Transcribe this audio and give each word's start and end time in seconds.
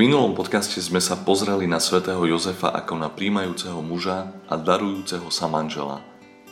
V 0.00 0.08
minulom 0.08 0.32
podcaste 0.32 0.80
sme 0.80 0.96
sa 0.96 1.12
pozreli 1.12 1.68
na 1.68 1.76
svätého 1.76 2.24
Jozefa 2.24 2.72
ako 2.72 2.96
na 2.96 3.12
príjmajúceho 3.12 3.84
muža 3.84 4.32
a 4.48 4.56
darujúceho 4.56 5.28
sa 5.28 5.44
manžela. 5.44 6.00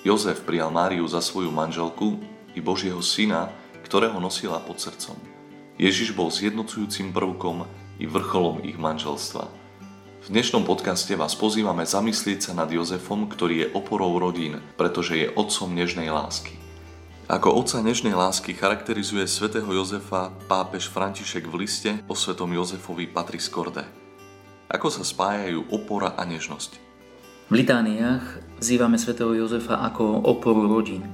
Jozef 0.05 0.45
prijal 0.45 0.69
Máriu 0.69 1.09
za 1.09 1.25
svoju 1.25 1.49
manželku 1.49 2.21
i 2.53 2.61
Božieho 2.61 3.01
syna, 3.01 3.49
ktorého 3.89 4.21
nosila 4.21 4.61
pod 4.61 4.85
srdcom. 4.85 5.17
Ježiš 5.81 6.13
bol 6.13 6.29
zjednocujúcim 6.29 7.09
prvkom 7.09 7.65
i 7.97 8.05
vrcholom 8.05 8.69
ich 8.69 8.77
manželstva. 8.77 9.49
V 10.21 10.27
dnešnom 10.29 10.69
podcaste 10.69 11.17
vás 11.17 11.33
pozývame 11.33 11.89
zamyslieť 11.89 12.39
sa 12.45 12.53
nad 12.53 12.69
Jozefom, 12.69 13.33
ktorý 13.33 13.65
je 13.65 13.73
oporou 13.73 14.13
rodín, 14.21 14.61
pretože 14.77 15.25
je 15.25 15.33
otcom 15.33 15.73
nežnej 15.73 16.13
lásky. 16.13 16.68
Ako 17.29 17.61
otca 17.61 17.85
nežnej 17.85 18.17
lásky 18.17 18.57
charakterizuje 18.57 19.29
svätého 19.29 19.69
Jozefa 19.69 20.33
pápež 20.49 20.89
František 20.89 21.45
v 21.45 21.61
liste 21.61 22.01
o 22.09 22.17
svetom 22.17 22.49
Jozefovi 22.49 23.05
Patris 23.05 23.53
Corde. 23.53 23.85
Ako 24.65 24.89
sa 24.89 25.05
spájajú 25.05 25.69
opora 25.69 26.17
a 26.17 26.25
nežnosť? 26.25 26.81
V 27.53 27.61
litániách 27.61 28.25
vzývame 28.65 28.97
svätého 28.97 29.37
Jozefa 29.37 29.77
ako 29.77 30.25
oporu 30.25 30.73
rodín. 30.73 31.05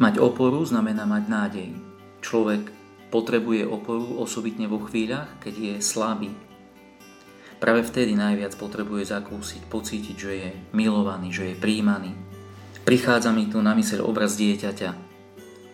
Mať 0.00 0.16
oporu 0.16 0.64
znamená 0.64 1.04
mať 1.04 1.24
nádej. 1.28 1.76
Človek 2.24 2.72
potrebuje 3.12 3.68
oporu 3.68 4.16
osobitne 4.16 4.64
vo 4.64 4.80
chvíľach, 4.80 5.28
keď 5.44 5.54
je 5.60 5.74
slabý. 5.84 6.32
Práve 7.60 7.84
vtedy 7.84 8.16
najviac 8.16 8.56
potrebuje 8.56 9.12
zakúsiť, 9.12 9.68
pocítiť, 9.68 10.16
že 10.16 10.32
je 10.40 10.50
milovaný, 10.72 11.36
že 11.36 11.52
je 11.52 11.60
príjmaný, 11.60 12.16
Prichádza 12.86 13.34
mi 13.34 13.50
tu 13.50 13.58
na 13.58 13.74
myseľ 13.74 14.06
obraz 14.06 14.38
dieťaťa. 14.38 14.90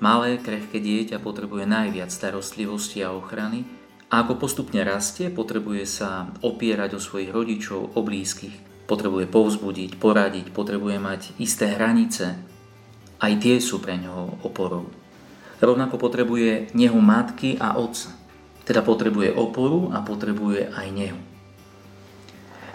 Malé, 0.01 0.41
krehké 0.41 0.81
dieťa 0.81 1.21
potrebuje 1.21 1.69
najviac 1.69 2.09
starostlivosti 2.09 3.05
a 3.05 3.13
ochrany 3.13 3.69
a 4.09 4.25
ako 4.25 4.41
postupne 4.41 4.81
rastie, 4.81 5.29
potrebuje 5.29 5.85
sa 5.85 6.33
opierať 6.41 6.97
o 6.97 7.05
svojich 7.05 7.29
rodičov, 7.29 7.93
o 7.93 8.01
blízkych. 8.01 8.89
Potrebuje 8.89 9.29
povzbudiť, 9.29 10.01
poradiť, 10.01 10.57
potrebuje 10.57 10.97
mať 10.97 11.37
isté 11.37 11.77
hranice. 11.77 12.33
Aj 13.21 13.33
tie 13.37 13.61
sú 13.61 13.85
pre 13.85 14.01
ňoho 14.01 14.49
oporou. 14.49 14.89
Rovnako 15.61 16.01
potrebuje 16.01 16.73
nehu 16.73 16.97
matky 16.97 17.61
a 17.61 17.77
otca. 17.77 18.09
Teda 18.65 18.81
potrebuje 18.81 19.37
oporu 19.37 19.93
a 19.93 20.01
potrebuje 20.01 20.73
aj 20.73 20.89
nehu. 20.89 21.21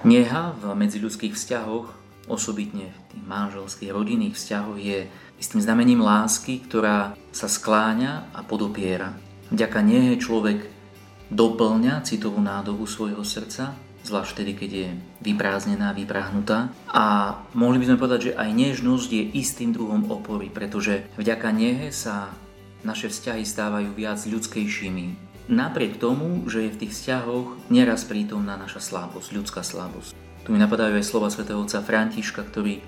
Neha 0.06 0.54
v 0.62 0.78
medziľudských 0.78 1.34
vzťahoch 1.34 1.90
osobitne 2.30 2.94
tých 3.18 3.26
manželských 3.26 3.90
rodinných 3.90 4.38
vzťahoch 4.38 4.78
je 4.78 5.10
istým 5.42 5.58
znamením 5.58 6.06
lásky, 6.06 6.62
ktorá 6.62 7.18
sa 7.34 7.50
skláňa 7.50 8.30
a 8.30 8.46
podopiera. 8.46 9.18
Vďaka 9.50 9.82
nehe 9.82 10.14
človek 10.22 10.70
doplňa 11.34 12.06
citovú 12.06 12.38
nádobu 12.38 12.86
svojho 12.86 13.26
srdca, 13.26 13.74
zvlášť 14.06 14.30
vtedy, 14.38 14.52
keď 14.54 14.70
je 14.72 14.90
vyprázdnená, 15.34 15.98
vyprahnutá. 15.98 16.70
A 16.94 17.36
mohli 17.58 17.82
by 17.82 17.86
sme 17.90 18.02
povedať, 18.02 18.20
že 18.32 18.38
aj 18.38 18.50
nežnosť 18.54 19.10
je 19.10 19.24
istým 19.34 19.74
druhom 19.74 20.08
opory, 20.14 20.54
pretože 20.54 21.10
vďaka 21.18 21.50
nehe 21.52 21.90
sa 21.90 22.30
naše 22.86 23.10
vzťahy 23.10 23.44
stávajú 23.44 23.98
viac 23.98 24.22
ľudskejšími. 24.24 25.26
Napriek 25.48 25.98
tomu, 25.98 26.44
že 26.46 26.68
je 26.68 26.74
v 26.76 26.80
tých 26.86 26.94
vzťahoch 26.94 27.72
neraz 27.72 28.04
prítomná 28.04 28.60
naša 28.60 28.84
slabosť, 28.84 29.32
ľudská 29.32 29.64
slabosť. 29.64 30.16
Tu 30.44 30.56
mi 30.56 30.60
napadajú 30.60 30.96
aj 30.96 31.08
slova 31.08 31.28
svätého 31.28 31.60
otca 31.60 31.84
Františka, 31.84 32.44
ktorý, 32.48 32.80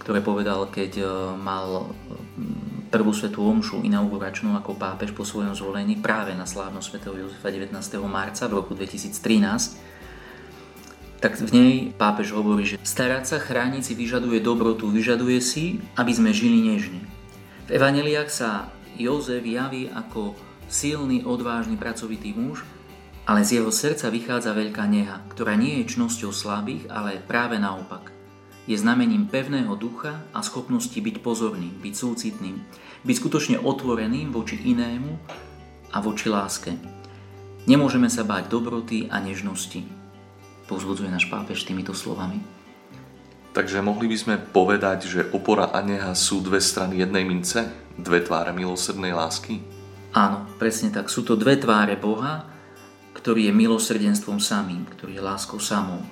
ktoré 0.00 0.20
povedal, 0.22 0.68
keď 0.70 0.92
e, 1.00 1.06
mal 1.38 1.90
prvú 2.90 3.10
svetú 3.10 3.42
omšu 3.42 3.82
inauguračnú 3.82 4.54
ako 4.54 4.78
pápež 4.78 5.10
po 5.12 5.26
svojom 5.26 5.52
zvolení 5.52 5.98
práve 5.98 6.32
na 6.32 6.46
slávnosť 6.46 6.86
svätého 6.86 7.14
Jozefa 7.26 7.50
19. 7.50 7.74
marca 8.06 8.46
v 8.46 8.56
roku 8.56 8.72
2013, 8.78 9.18
tak 11.18 11.40
v 11.40 11.50
nej 11.50 11.74
pápež 11.96 12.30
hovorí, 12.36 12.64
že 12.64 12.76
starať 12.84 13.24
sa 13.26 13.38
chrániť 13.40 13.82
si 13.82 13.92
vyžaduje 13.96 14.38
dobrotu, 14.38 14.86
vyžaduje 14.86 15.40
si, 15.42 15.80
aby 15.96 16.12
sme 16.12 16.30
žili 16.30 16.62
nežne. 16.62 17.02
V 17.66 17.74
evaneliách 17.74 18.30
sa 18.30 18.70
Jozef 18.94 19.42
javí 19.42 19.90
ako 19.90 20.38
silný, 20.70 21.26
odvážny, 21.26 21.74
pracovitý 21.74 22.30
muž, 22.36 22.62
ale 23.26 23.42
z 23.42 23.58
jeho 23.58 23.74
srdca 23.74 24.06
vychádza 24.06 24.54
veľká 24.54 24.86
neha, 24.86 25.26
ktorá 25.34 25.58
nie 25.58 25.82
je 25.82 25.98
čnosťou 25.98 26.30
slabých, 26.30 26.86
ale 26.86 27.18
práve 27.18 27.58
naopak. 27.58 28.15
Je 28.66 28.74
znamením 28.74 29.30
pevného 29.30 29.78
ducha 29.78 30.26
a 30.34 30.42
schopnosti 30.42 30.98
byť 30.98 31.22
pozorným, 31.22 31.78
byť 31.78 31.94
súcitným, 31.94 32.58
byť 33.06 33.16
skutočne 33.22 33.56
otvoreným 33.62 34.34
voči 34.34 34.58
inému 34.58 35.10
a 35.94 36.02
voči 36.02 36.26
láske. 36.26 36.74
Nemôžeme 37.70 38.10
sa 38.10 38.26
báť 38.26 38.50
dobroty 38.50 39.06
a 39.06 39.22
nežnosti, 39.22 39.86
povzbudzuje 40.66 41.06
náš 41.06 41.30
pápež 41.30 41.62
týmito 41.62 41.94
slovami. 41.94 42.42
Takže 43.54 43.80
mohli 43.80 44.10
by 44.10 44.16
sme 44.18 44.36
povedať, 44.36 45.06
že 45.06 45.30
opora 45.30 45.70
a 45.70 45.80
neha 45.80 46.12
sú 46.18 46.42
dve 46.42 46.58
strany 46.58 47.00
jednej 47.00 47.22
mince? 47.22 47.70
Dve 47.96 48.20
tváre 48.20 48.52
milosrdnej 48.52 49.14
lásky? 49.16 49.62
Áno, 50.12 50.44
presne 50.60 50.92
tak. 50.92 51.08
Sú 51.08 51.24
to 51.24 51.38
dve 51.38 51.56
tváre 51.56 51.96
Boha, 51.96 52.44
ktorý 53.16 53.48
je 53.48 53.56
milosrdenstvom 53.56 54.42
samým, 54.42 54.84
ktorý 54.92 55.16
je 55.16 55.24
láskou 55.24 55.56
samou. 55.56 56.04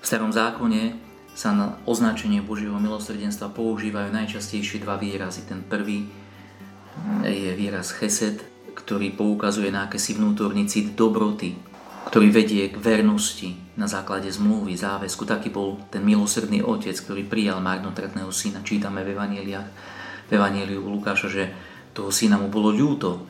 V 0.00 0.04
starom 0.04 0.28
zákone 0.28 1.03
sa 1.34 1.50
na 1.50 1.74
označenie 1.84 2.38
Božieho 2.40 2.78
milosrdenstva 2.78 3.50
používajú 3.50 4.14
najčastejšie 4.14 4.86
dva 4.86 4.94
výrazy. 4.94 5.42
Ten 5.44 5.66
prvý 5.66 6.06
je 7.26 7.50
výraz 7.58 7.90
chesed, 7.90 8.38
ktorý 8.74 9.14
poukazuje 9.18 9.74
na 9.74 9.90
akési 9.90 10.14
vnútorný 10.14 10.70
cit 10.70 10.94
dobroty, 10.94 11.58
ktorý 12.06 12.30
vedie 12.30 12.70
k 12.70 12.78
vernosti 12.78 13.58
na 13.74 13.90
základe 13.90 14.30
zmluvy, 14.30 14.78
záväzku. 14.78 15.26
Taký 15.26 15.50
bol 15.50 15.82
ten 15.90 16.06
milosrdný 16.06 16.62
otec, 16.62 16.94
ktorý 16.94 17.26
prijal 17.26 17.58
marnotratného 17.58 18.30
syna. 18.30 18.62
Čítame 18.62 19.02
v 19.02 19.18
Evangeliách, 19.18 19.68
v 20.26 20.30
Evangeliu 20.30 20.86
Lukáša, 20.86 21.26
že 21.26 21.50
toho 21.90 22.14
syna 22.14 22.38
mu 22.38 22.46
bolo 22.46 22.70
ľúto, 22.70 23.26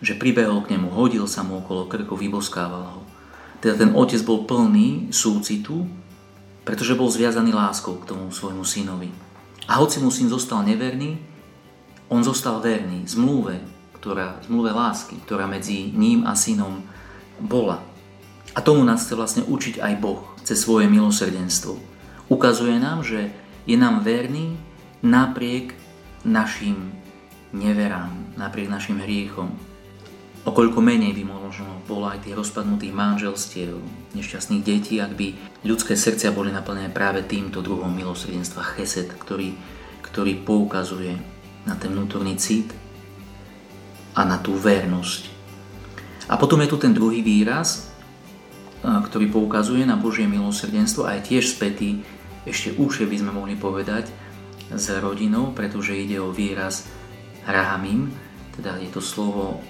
že 0.00 0.16
pribehol 0.16 0.64
k 0.64 0.76
nemu, 0.76 0.92
hodil 0.92 1.28
sa 1.28 1.44
mu 1.44 1.60
okolo 1.60 1.88
krku, 1.88 2.16
vyboskával 2.16 2.84
ho. 2.96 3.00
Teda 3.60 3.76
ten 3.80 3.92
otec 3.96 4.20
bol 4.24 4.44
plný 4.44 5.12
súcitu, 5.12 5.88
pretože 6.66 6.98
bol 6.98 7.06
zviazaný 7.06 7.54
láskou 7.54 7.94
k 8.02 8.10
tomu 8.10 8.34
svojmu 8.34 8.66
synovi. 8.66 9.14
A 9.70 9.78
hoci 9.78 10.02
mu 10.02 10.10
syn 10.10 10.26
zostal 10.26 10.66
neverný, 10.66 11.14
on 12.10 12.26
zostal 12.26 12.58
verný 12.58 13.06
zmluve, 13.06 13.62
ktorá, 14.02 14.42
zmluve 14.50 14.74
lásky, 14.74 15.22
ktorá 15.22 15.46
medzi 15.46 15.94
ním 15.94 16.26
a 16.26 16.34
synom 16.34 16.82
bola. 17.38 17.78
A 18.54 18.62
tomu 18.62 18.82
nás 18.82 19.06
chce 19.06 19.14
vlastne 19.14 19.42
učiť 19.46 19.78
aj 19.78 19.94
Boh 20.02 20.22
cez 20.42 20.58
svoje 20.58 20.90
milosrdenstvo. 20.90 21.78
Ukazuje 22.26 22.78
nám, 22.82 23.06
že 23.06 23.30
je 23.66 23.78
nám 23.78 24.02
verný 24.02 24.58
napriek 25.06 25.74
našim 26.26 26.90
neverám, 27.54 28.34
napriek 28.34 28.66
našim 28.70 28.98
hriechom, 28.98 29.54
Okoľko 30.46 30.78
menej 30.78 31.10
by 31.10 31.26
možno 31.26 31.66
bolo 31.90 32.06
aj 32.06 32.22
tých 32.22 32.38
rozpadnutých 32.38 32.94
manželstiev, 32.94 33.82
nešťastných 34.14 34.62
detí, 34.62 35.02
ak 35.02 35.18
by 35.18 35.34
ľudské 35.66 35.98
srdcia 35.98 36.30
boli 36.30 36.54
naplnené 36.54 36.86
práve 36.94 37.26
týmto 37.26 37.66
druhom 37.66 37.90
milosrdenstva 37.90 38.62
chesed, 38.78 39.10
ktorý, 39.10 39.58
ktorý 40.06 40.38
poukazuje 40.46 41.18
na 41.66 41.74
ten 41.74 41.90
vnútorný 41.90 42.38
cit 42.38 42.70
a 44.14 44.22
na 44.22 44.38
tú 44.38 44.54
vernosť. 44.54 45.34
A 46.30 46.38
potom 46.38 46.62
je 46.62 46.70
tu 46.70 46.78
ten 46.78 46.94
druhý 46.94 47.26
výraz, 47.26 47.90
ktorý 48.86 49.26
poukazuje 49.26 49.82
na 49.82 49.98
Božie 49.98 50.30
milosrdenstvo 50.30 51.10
a 51.10 51.18
je 51.18 51.26
tiež 51.34 51.58
spätý, 51.58 52.06
ešte 52.46 52.78
užšie 52.78 53.10
by 53.10 53.16
sme 53.18 53.34
mohli 53.34 53.58
povedať, 53.58 54.06
s 54.70 54.86
rodinou, 54.98 55.50
pretože 55.54 55.94
ide 55.94 56.22
o 56.22 56.30
výraz 56.30 56.86
rahamim, 57.46 58.14
teda 58.58 58.78
je 58.82 58.90
to 58.90 59.02
slovo 59.02 59.62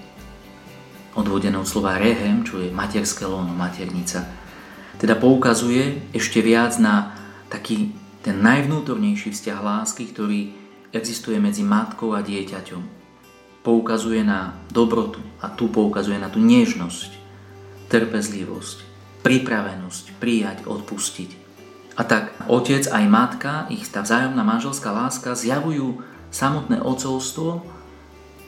odvodené 1.17 1.57
od 1.57 1.67
slova 1.67 1.97
rehem, 1.97 2.45
čo 2.45 2.61
je 2.61 2.69
materské 2.69 3.25
lono, 3.25 3.51
maternica. 3.57 4.29
Teda 5.01 5.17
poukazuje 5.17 6.13
ešte 6.13 6.45
viac 6.45 6.77
na 6.77 7.17
taký 7.49 7.97
ten 8.21 8.39
najvnútornejší 8.45 9.33
vzťah 9.33 9.59
lásky, 9.61 10.13
ktorý 10.13 10.53
existuje 10.93 11.41
medzi 11.41 11.65
matkou 11.65 12.13
a 12.13 12.21
dieťaťom. 12.21 12.83
Poukazuje 13.65 14.23
na 14.23 14.55
dobrotu 14.71 15.19
a 15.43 15.51
tu 15.51 15.73
poukazuje 15.73 16.21
na 16.21 16.31
tú 16.31 16.39
nežnosť, 16.39 17.11
trpezlivosť, 17.91 18.77
pripravenosť 19.25 20.05
prijať, 20.23 20.69
odpustiť. 20.69 21.31
A 21.97 22.05
tak 22.05 22.37
otec 22.47 22.85
aj 22.93 23.05
matka, 23.09 23.53
ich 23.73 23.89
tá 23.89 24.05
vzájomná 24.05 24.45
manželská 24.45 24.93
láska 24.93 25.33
zjavujú 25.33 26.05
samotné 26.29 26.83
ocovstvo, 26.85 27.65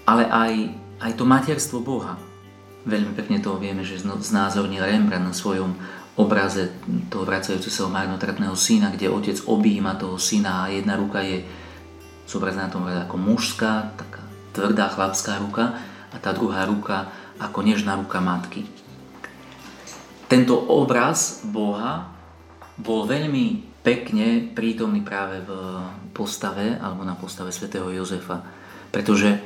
ale 0.04 0.28
aj, 0.28 0.52
aj 1.00 1.12
to 1.16 1.24
materstvo 1.24 1.80
Boha, 1.80 2.20
Veľmi 2.88 3.12
pekne 3.12 3.44
toho 3.44 3.60
vieme, 3.60 3.84
že 3.84 4.00
znázornil 4.00 4.80
Rembrandt 4.80 5.28
na 5.28 5.34
svojom 5.36 5.76
obraze 6.16 6.72
toho 7.12 7.28
vracajúceho 7.28 7.70
sa 7.70 7.92
marnotratného 7.92 8.56
syna, 8.56 8.88
kde 8.88 9.12
otec 9.12 9.38
objíma 9.44 10.00
toho 10.00 10.16
syna 10.16 10.66
a 10.66 10.72
jedna 10.72 10.96
ruka 10.96 11.20
je 11.20 11.44
zobrazená 12.24 12.66
na 12.66 12.72
tom 12.72 12.88
ako 12.88 13.16
mužská, 13.20 13.94
taká 13.94 14.24
tvrdá 14.56 14.88
chlapská 14.88 15.38
ruka 15.38 15.78
a 16.10 16.16
tá 16.16 16.32
druhá 16.32 16.64
ruka 16.64 17.12
ako 17.38 17.62
nežná 17.62 17.94
ruka 17.94 18.18
matky. 18.18 18.66
Tento 20.26 20.58
obraz 20.58 21.44
Boha 21.46 22.10
bol 22.76 23.06
veľmi 23.06 23.68
pekne 23.80 24.52
prítomný 24.52 25.00
práve 25.00 25.40
v 25.40 25.50
postave 26.12 26.76
alebo 26.76 27.06
na 27.06 27.16
postave 27.16 27.54
svätého 27.54 27.88
Jozefa. 27.88 28.44
Pretože 28.92 29.40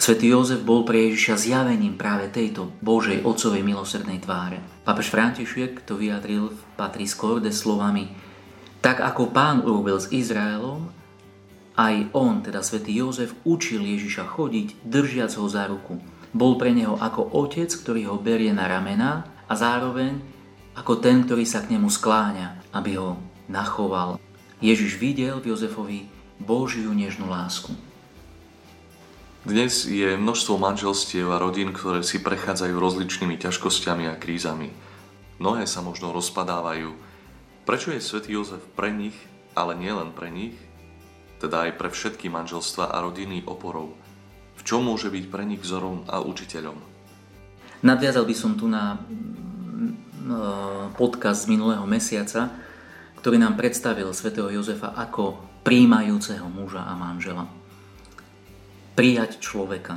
svätý 0.00 0.32
Jozef 0.32 0.64
bol 0.64 0.88
pre 0.88 1.12
Ježiša 1.12 1.36
zjavením 1.36 2.00
práve 2.00 2.32
tejto 2.32 2.72
Božej 2.80 3.20
Otcovej 3.20 3.60
milosrdnej 3.60 4.24
tváre. 4.24 4.64
Pápež 4.80 5.12
František 5.12 5.84
to 5.84 6.00
vyjadril 6.00 6.56
v 6.56 6.60
Patris 6.80 7.12
Corde 7.12 7.52
slovami 7.52 8.08
Tak 8.80 9.04
ako 9.04 9.28
pán 9.28 9.60
urobil 9.60 10.00
s 10.00 10.08
Izraelom, 10.08 10.88
aj 11.76 12.16
on, 12.16 12.40
teda 12.40 12.64
svätý 12.64 12.96
Jozef, 12.96 13.36
učil 13.44 13.84
Ježiša 13.84 14.24
chodiť, 14.24 14.88
držiac 14.88 15.36
ho 15.36 15.44
za 15.44 15.68
ruku. 15.68 16.00
Bol 16.32 16.56
pre 16.56 16.72
neho 16.72 16.96
ako 16.96 17.36
otec, 17.36 17.68
ktorý 17.68 18.08
ho 18.08 18.16
berie 18.16 18.56
na 18.56 18.72
ramená 18.72 19.28
a 19.44 19.52
zároveň 19.52 20.16
ako 20.80 20.96
ten, 20.96 21.28
ktorý 21.28 21.44
sa 21.44 21.60
k 21.60 21.76
nemu 21.76 21.92
skláňa, 21.92 22.72
aby 22.72 22.96
ho 22.96 23.20
nachoval. 23.52 24.16
Ježiš 24.64 24.96
videl 24.96 25.44
v 25.44 25.52
Jozefovi 25.52 26.08
Božiu 26.40 26.88
nežnú 26.96 27.28
lásku. 27.28 27.89
Dnes 29.40 29.88
je 29.88 30.20
množstvo 30.20 30.60
manželstiev 30.60 31.32
a 31.32 31.40
rodín, 31.40 31.72
ktoré 31.72 32.04
si 32.04 32.20
prechádzajú 32.20 32.76
rozličnými 32.76 33.40
ťažkosťami 33.40 34.12
a 34.12 34.20
krízami. 34.20 34.68
Mnohé 35.40 35.64
sa 35.64 35.80
možno 35.80 36.12
rozpadávajú. 36.12 36.92
Prečo 37.64 37.88
je 37.88 38.04
svätý 38.04 38.36
Jozef 38.36 38.60
pre 38.76 38.92
nich, 38.92 39.16
ale 39.56 39.80
nielen 39.80 40.12
pre 40.12 40.28
nich, 40.28 40.52
teda 41.40 41.72
aj 41.72 41.80
pre 41.80 41.88
všetky 41.88 42.28
manželstva 42.28 42.92
a 42.92 43.00
rodiny 43.00 43.40
oporou? 43.48 43.96
V 44.60 44.62
čom 44.68 44.84
môže 44.84 45.08
byť 45.08 45.32
pre 45.32 45.48
nich 45.48 45.64
vzorom 45.64 46.04
a 46.04 46.20
učiteľom? 46.20 46.76
Nadviazal 47.80 48.28
by 48.28 48.36
som 48.36 48.60
tu 48.60 48.68
na 48.68 49.00
mm, 49.00 51.00
podcast 51.00 51.48
z 51.48 51.56
minulého 51.56 51.88
mesiaca, 51.88 52.52
ktorý 53.24 53.40
nám 53.40 53.56
predstavil 53.56 54.12
svätého 54.12 54.52
Jozefa 54.52 54.92
ako 54.92 55.40
príjmajúceho 55.64 56.44
muža 56.44 56.84
a 56.84 56.92
manžela. 56.92 57.59
Prijať 59.00 59.40
človeka. 59.40 59.96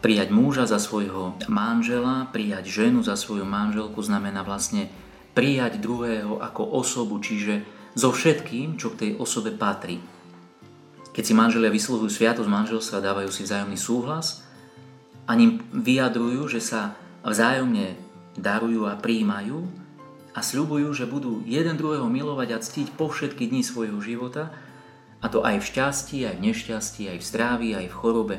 Prijať 0.00 0.32
muža 0.32 0.64
za 0.64 0.80
svojho 0.80 1.36
manžela, 1.52 2.24
prijať 2.32 2.64
ženu 2.64 3.04
za 3.04 3.20
svoju 3.20 3.44
manželku 3.44 4.00
znamená 4.00 4.40
vlastne 4.40 4.88
prijať 5.36 5.76
druhého 5.76 6.40
ako 6.40 6.72
osobu, 6.72 7.20
čiže 7.20 7.60
so 7.92 8.08
všetkým, 8.08 8.80
čo 8.80 8.96
k 8.96 8.96
tej 8.96 9.10
osobe 9.20 9.52
patrí. 9.52 10.00
Keď 11.12 11.20
si 11.20 11.36
manželia 11.36 11.68
vyslovujú 11.68 12.08
sviatosť 12.08 12.48
manželstva, 12.48 13.04
dávajú 13.04 13.28
si 13.28 13.44
vzájomný 13.44 13.76
súhlas 13.76 14.40
a 15.28 15.36
ním 15.36 15.60
vyjadrujú, 15.76 16.48
že 16.48 16.64
sa 16.64 16.96
vzájomne 17.20 18.00
darujú 18.40 18.88
a 18.88 18.96
príjmajú, 18.96 19.68
a 20.32 20.40
sľubujú, 20.40 20.96
že 20.96 21.04
budú 21.04 21.44
jeden 21.44 21.76
druhého 21.76 22.08
milovať 22.08 22.56
a 22.56 22.62
ctiť 22.64 22.96
po 22.96 23.12
všetky 23.12 23.52
dni 23.52 23.60
svojho 23.60 24.00
života, 24.00 24.48
a 25.22 25.26
to 25.30 25.46
aj 25.46 25.62
v 25.62 25.68
šťastí, 25.70 26.18
aj 26.26 26.34
v 26.36 26.44
nešťastí, 26.50 27.02
aj 27.08 27.18
v 27.22 27.28
zdrávi, 27.30 27.68
aj 27.78 27.86
v 27.86 27.96
chorobe. 27.96 28.36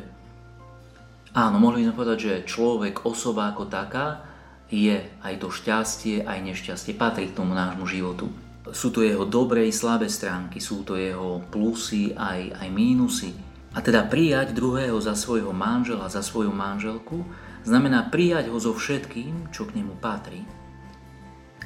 Áno, 1.34 1.58
mohli 1.58 1.82
by 1.82 1.84
sme 1.90 1.98
povedať, 1.98 2.18
že 2.20 2.46
človek, 2.46 3.08
osoba 3.08 3.50
ako 3.56 3.72
taká, 3.72 4.22
je 4.68 5.02
aj 5.24 5.34
to 5.40 5.48
šťastie, 5.50 6.28
aj 6.28 6.40
nešťastie, 6.44 6.94
patrí 6.94 7.32
k 7.32 7.38
tomu 7.38 7.56
nášmu 7.56 7.88
životu. 7.88 8.30
Sú 8.76 8.92
to 8.92 9.02
jeho 9.02 9.26
dobré 9.26 9.66
i 9.66 9.74
slabé 9.74 10.12
stránky, 10.12 10.62
sú 10.62 10.86
to 10.86 11.00
jeho 11.00 11.42
plusy 11.50 12.14
aj, 12.14 12.60
aj 12.60 12.68
mínusy. 12.70 13.32
A 13.74 13.82
teda 13.82 14.06
prijať 14.06 14.54
druhého 14.54 15.00
za 15.02 15.18
svojho 15.18 15.50
manžela, 15.56 16.06
za 16.06 16.22
svoju 16.22 16.54
manželku, 16.54 17.26
znamená 17.66 18.06
prijať 18.14 18.54
ho 18.54 18.58
so 18.62 18.76
všetkým, 18.76 19.50
čo 19.50 19.66
k 19.66 19.82
nemu 19.82 19.98
patrí 19.98 20.46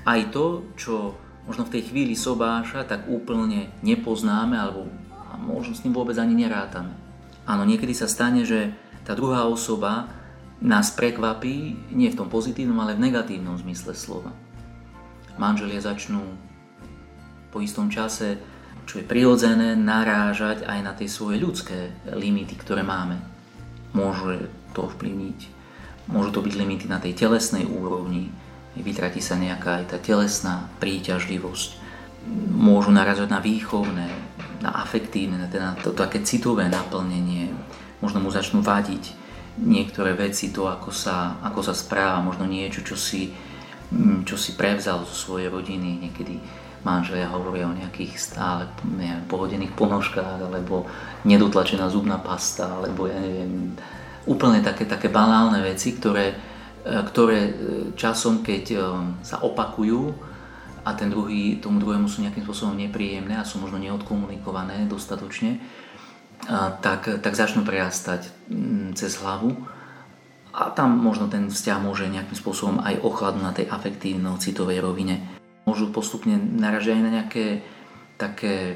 aj 0.07 0.31
to, 0.31 0.63
čo 0.79 1.19
možno 1.43 1.67
v 1.67 1.73
tej 1.77 1.91
chvíli 1.91 2.15
sobáša, 2.15 2.87
tak 2.87 3.11
úplne 3.11 3.75
nepoznáme 3.83 4.55
alebo 4.55 4.87
možno 5.35 5.75
s 5.75 5.83
ním 5.83 5.91
vôbec 5.91 6.15
ani 6.15 6.47
nerátame. 6.47 6.95
Áno, 7.43 7.67
niekedy 7.67 7.91
sa 7.91 8.07
stane, 8.07 8.47
že 8.47 8.71
tá 9.03 9.11
druhá 9.15 9.47
osoba 9.47 10.07
nás 10.63 10.91
prekvapí 10.95 11.75
nie 11.91 12.09
v 12.09 12.17
tom 12.17 12.31
pozitívnom, 12.31 12.79
ale 12.79 12.95
v 12.95 13.07
negatívnom 13.07 13.59
zmysle 13.59 13.93
slova. 13.93 14.31
Manželia 15.37 15.83
začnú 15.83 16.23
po 17.53 17.61
istom 17.61 17.87
čase, 17.87 18.41
čo 18.87 18.99
je 18.99 19.05
prirodzené, 19.05 19.75
narážať 19.75 20.63
aj 20.63 20.79
na 20.81 20.91
tie 20.95 21.07
svoje 21.11 21.37
ľudské 21.37 21.91
limity, 22.07 22.55
ktoré 22.57 22.81
máme. 22.81 23.19
Môže 23.91 24.49
to 24.71 24.87
ovplyvniť, 24.87 25.39
môžu 26.11 26.29
to 26.31 26.43
byť 26.43 26.53
limity 26.55 26.85
na 26.87 26.99
tej 26.99 27.15
telesnej 27.15 27.67
úrovni, 27.67 28.31
vytratí 28.77 29.23
sa 29.23 29.39
nejaká 29.39 29.81
aj 29.81 29.85
tá 29.89 29.97
telesná 29.97 30.69
príťažlivosť. 30.77 31.69
Môžu 32.53 32.91
narazať 32.91 33.31
na 33.31 33.39
výchovné, 33.39 34.09
na 34.61 34.73
afektívne, 34.81 35.37
na, 35.37 35.47
teda 35.47 35.77
to, 35.81 35.93
to 35.93 36.03
také 36.05 36.21
citové 36.25 36.69
naplnenie. 36.69 37.53
Možno 38.01 38.21
mu 38.21 38.29
začnú 38.29 38.61
vadiť 38.61 39.13
niektoré 39.57 40.13
veci, 40.13 40.53
to 40.53 40.69
ako 40.69 40.93
sa, 40.93 41.41
ako 41.41 41.65
sa 41.65 41.73
správa, 41.73 42.21
možno 42.21 42.45
niečo, 42.45 42.85
čo 42.85 42.93
si, 42.93 43.33
mm, 43.89 44.25
čo 44.25 44.37
si 44.37 44.53
prevzal 44.53 45.01
zo 45.05 45.15
svojej 45.15 45.49
rodiny. 45.49 46.05
Niekedy 46.05 46.37
manželia 46.85 47.33
hovoria 47.33 47.65
o 47.65 47.73
nejakých 47.73 48.13
stále 48.21 48.69
neviem, 48.85 49.25
pohodených 49.25 49.73
ponožkách, 49.73 50.45
alebo 50.45 50.85
nedotlačená 51.25 51.89
zubná 51.89 52.21
pasta, 52.21 52.69
alebo 52.69 53.09
ja 53.09 53.17
neviem, 53.17 53.73
úplne 54.29 54.61
také, 54.61 54.85
také 54.85 55.09
banálne 55.09 55.65
veci, 55.65 55.97
ktoré, 55.97 56.37
E, 56.87 57.03
ktoré 57.03 57.39
e, 57.43 57.51
časom, 57.99 58.39
keď 58.39 58.63
e, 58.71 58.77
sa 59.19 59.43
opakujú 59.43 60.15
a 60.87 60.95
ten 60.95 61.11
druhý, 61.11 61.59
tomu 61.59 61.83
druhému 61.83 62.07
sú 62.07 62.23
nejakým 62.23 62.47
spôsobom 62.47 62.79
nepríjemné 62.79 63.35
a 63.35 63.43
sú 63.43 63.59
možno 63.59 63.75
neodkomunikované 63.83 64.87
dostatočne, 64.87 65.59
tak, 66.79 67.19
tak 67.19 67.33
začnú 67.35 67.67
prerastať 67.67 68.31
mm, 68.47 68.95
cez 68.95 69.19
hlavu 69.19 69.51
a 70.55 70.71
tam 70.71 70.95
možno 70.95 71.27
ten 71.27 71.51
vzťah 71.51 71.79
môže 71.83 72.07
nejakým 72.07 72.37
spôsobom 72.39 72.79
aj 72.79 73.03
ochladnúť 73.03 73.43
na 73.43 73.53
tej 73.53 73.67
afektívno-citovej 73.67 74.79
rovine. 74.79 75.27
Môžu 75.67 75.91
postupne 75.91 76.39
naražiť 76.39 76.95
aj 76.95 77.03
na 77.03 77.11
nejaké 77.11 77.45
také 78.17 78.73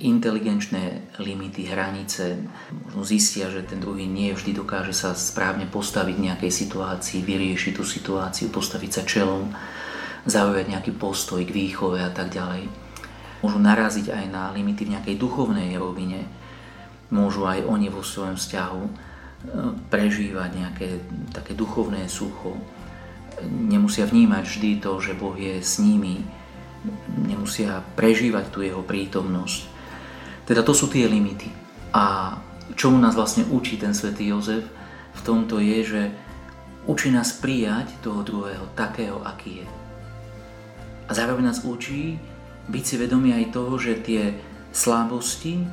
inteligenčné 0.00 1.12
limity, 1.20 1.68
hranice. 1.68 2.40
Možno 2.88 3.04
zistia, 3.04 3.52
že 3.52 3.66
ten 3.66 3.82
druhý 3.82 4.08
nie 4.08 4.32
vždy 4.32 4.56
dokáže 4.56 4.96
sa 4.96 5.12
správne 5.12 5.68
postaviť 5.68 6.16
nejakej 6.16 6.52
situácii, 6.52 7.20
vyriešiť 7.20 7.72
tú 7.76 7.84
situáciu, 7.84 8.48
postaviť 8.48 8.90
sa 8.90 9.02
čelom, 9.04 9.52
zaujať 10.24 10.66
nejaký 10.72 10.92
postoj 10.96 11.44
k 11.44 11.52
výchove 11.52 12.00
a 12.00 12.10
tak 12.12 12.32
ďalej. 12.32 12.68
Môžu 13.44 13.60
naraziť 13.60 14.08
aj 14.08 14.24
na 14.32 14.48
limity 14.56 14.88
v 14.88 14.92
nejakej 14.96 15.16
duchovnej 15.20 15.76
rovine. 15.76 16.24
Môžu 17.12 17.44
aj 17.44 17.68
oni 17.68 17.92
vo 17.92 18.00
svojom 18.00 18.40
vzťahu 18.40 18.80
e, 18.80 18.90
prežívať 19.92 20.50
nejaké 20.56 20.88
také 21.36 21.52
duchovné 21.52 22.08
sucho. 22.08 22.56
Nemusia 23.44 24.08
vnímať 24.08 24.44
vždy 24.48 24.70
to, 24.80 24.96
že 25.04 25.12
Boh 25.12 25.36
je 25.36 25.60
s 25.60 25.76
nimi, 25.76 26.24
nemusia 27.28 27.84
prežívať 27.96 28.48
tú 28.48 28.64
jeho 28.64 28.80
prítomnosť. 28.80 29.60
Teda 30.48 30.64
to 30.64 30.72
sú 30.72 30.88
tie 30.88 31.04
limity. 31.04 31.52
A 31.92 32.36
čomu 32.72 32.96
nás 32.96 33.12
vlastne 33.12 33.44
učí 33.52 33.76
ten 33.76 33.92
svätý 33.92 34.32
Jozef 34.32 34.64
v 35.14 35.20
tomto 35.20 35.60
je, 35.60 35.78
že 35.84 36.02
učí 36.88 37.12
nás 37.12 37.32
prijať 37.36 37.92
toho 38.00 38.24
druhého 38.24 38.72
takého, 38.72 39.20
aký 39.20 39.64
je. 39.64 39.83
A 41.08 41.10
zároveň 41.12 41.52
nás 41.52 41.64
učí 41.64 42.16
byť 42.68 42.84
si 42.84 42.94
vedomí 42.96 43.36
aj 43.36 43.52
toho, 43.52 43.76
že 43.76 44.00
tie 44.00 44.36
slabosti 44.72 45.64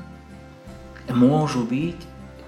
môžu 1.12 1.64
byť 1.66 1.98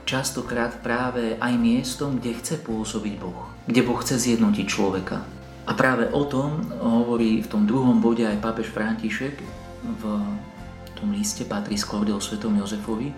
častokrát 0.03 0.83
práve 0.83 1.39
aj 1.39 1.53
miestom, 1.55 2.19
kde 2.19 2.35
chce 2.35 2.59
pôsobiť 2.59 3.13
Boh, 3.19 3.47
kde 3.67 3.81
Boh 3.87 3.99
chce 4.03 4.19
zjednotiť 4.19 4.65
človeka. 4.67 5.23
A 5.63 5.71
práve 5.79 6.11
o 6.11 6.27
tom 6.27 6.59
hovorí 6.83 7.39
v 7.39 7.47
tom 7.47 7.63
druhom 7.63 8.03
bode 8.03 8.27
aj 8.27 8.43
pápež 8.43 8.67
František 8.67 9.39
v 9.83 10.03
tom 10.99 11.15
liste 11.15 11.47
patrí 11.47 11.79
skôr 11.79 12.03
o 12.11 12.19
svetom 12.19 12.59
Jozefovi, 12.59 13.15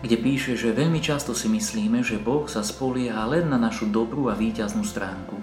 kde 0.00 0.16
píše, 0.16 0.54
že 0.54 0.72
veľmi 0.72 1.02
často 1.02 1.34
si 1.34 1.50
myslíme, 1.50 2.00
že 2.06 2.22
Boh 2.22 2.46
sa 2.46 2.62
spolieha 2.62 3.26
len 3.28 3.50
na 3.50 3.58
našu 3.58 3.90
dobrú 3.90 4.30
a 4.30 4.38
víťaznú 4.38 4.86
stránku, 4.86 5.36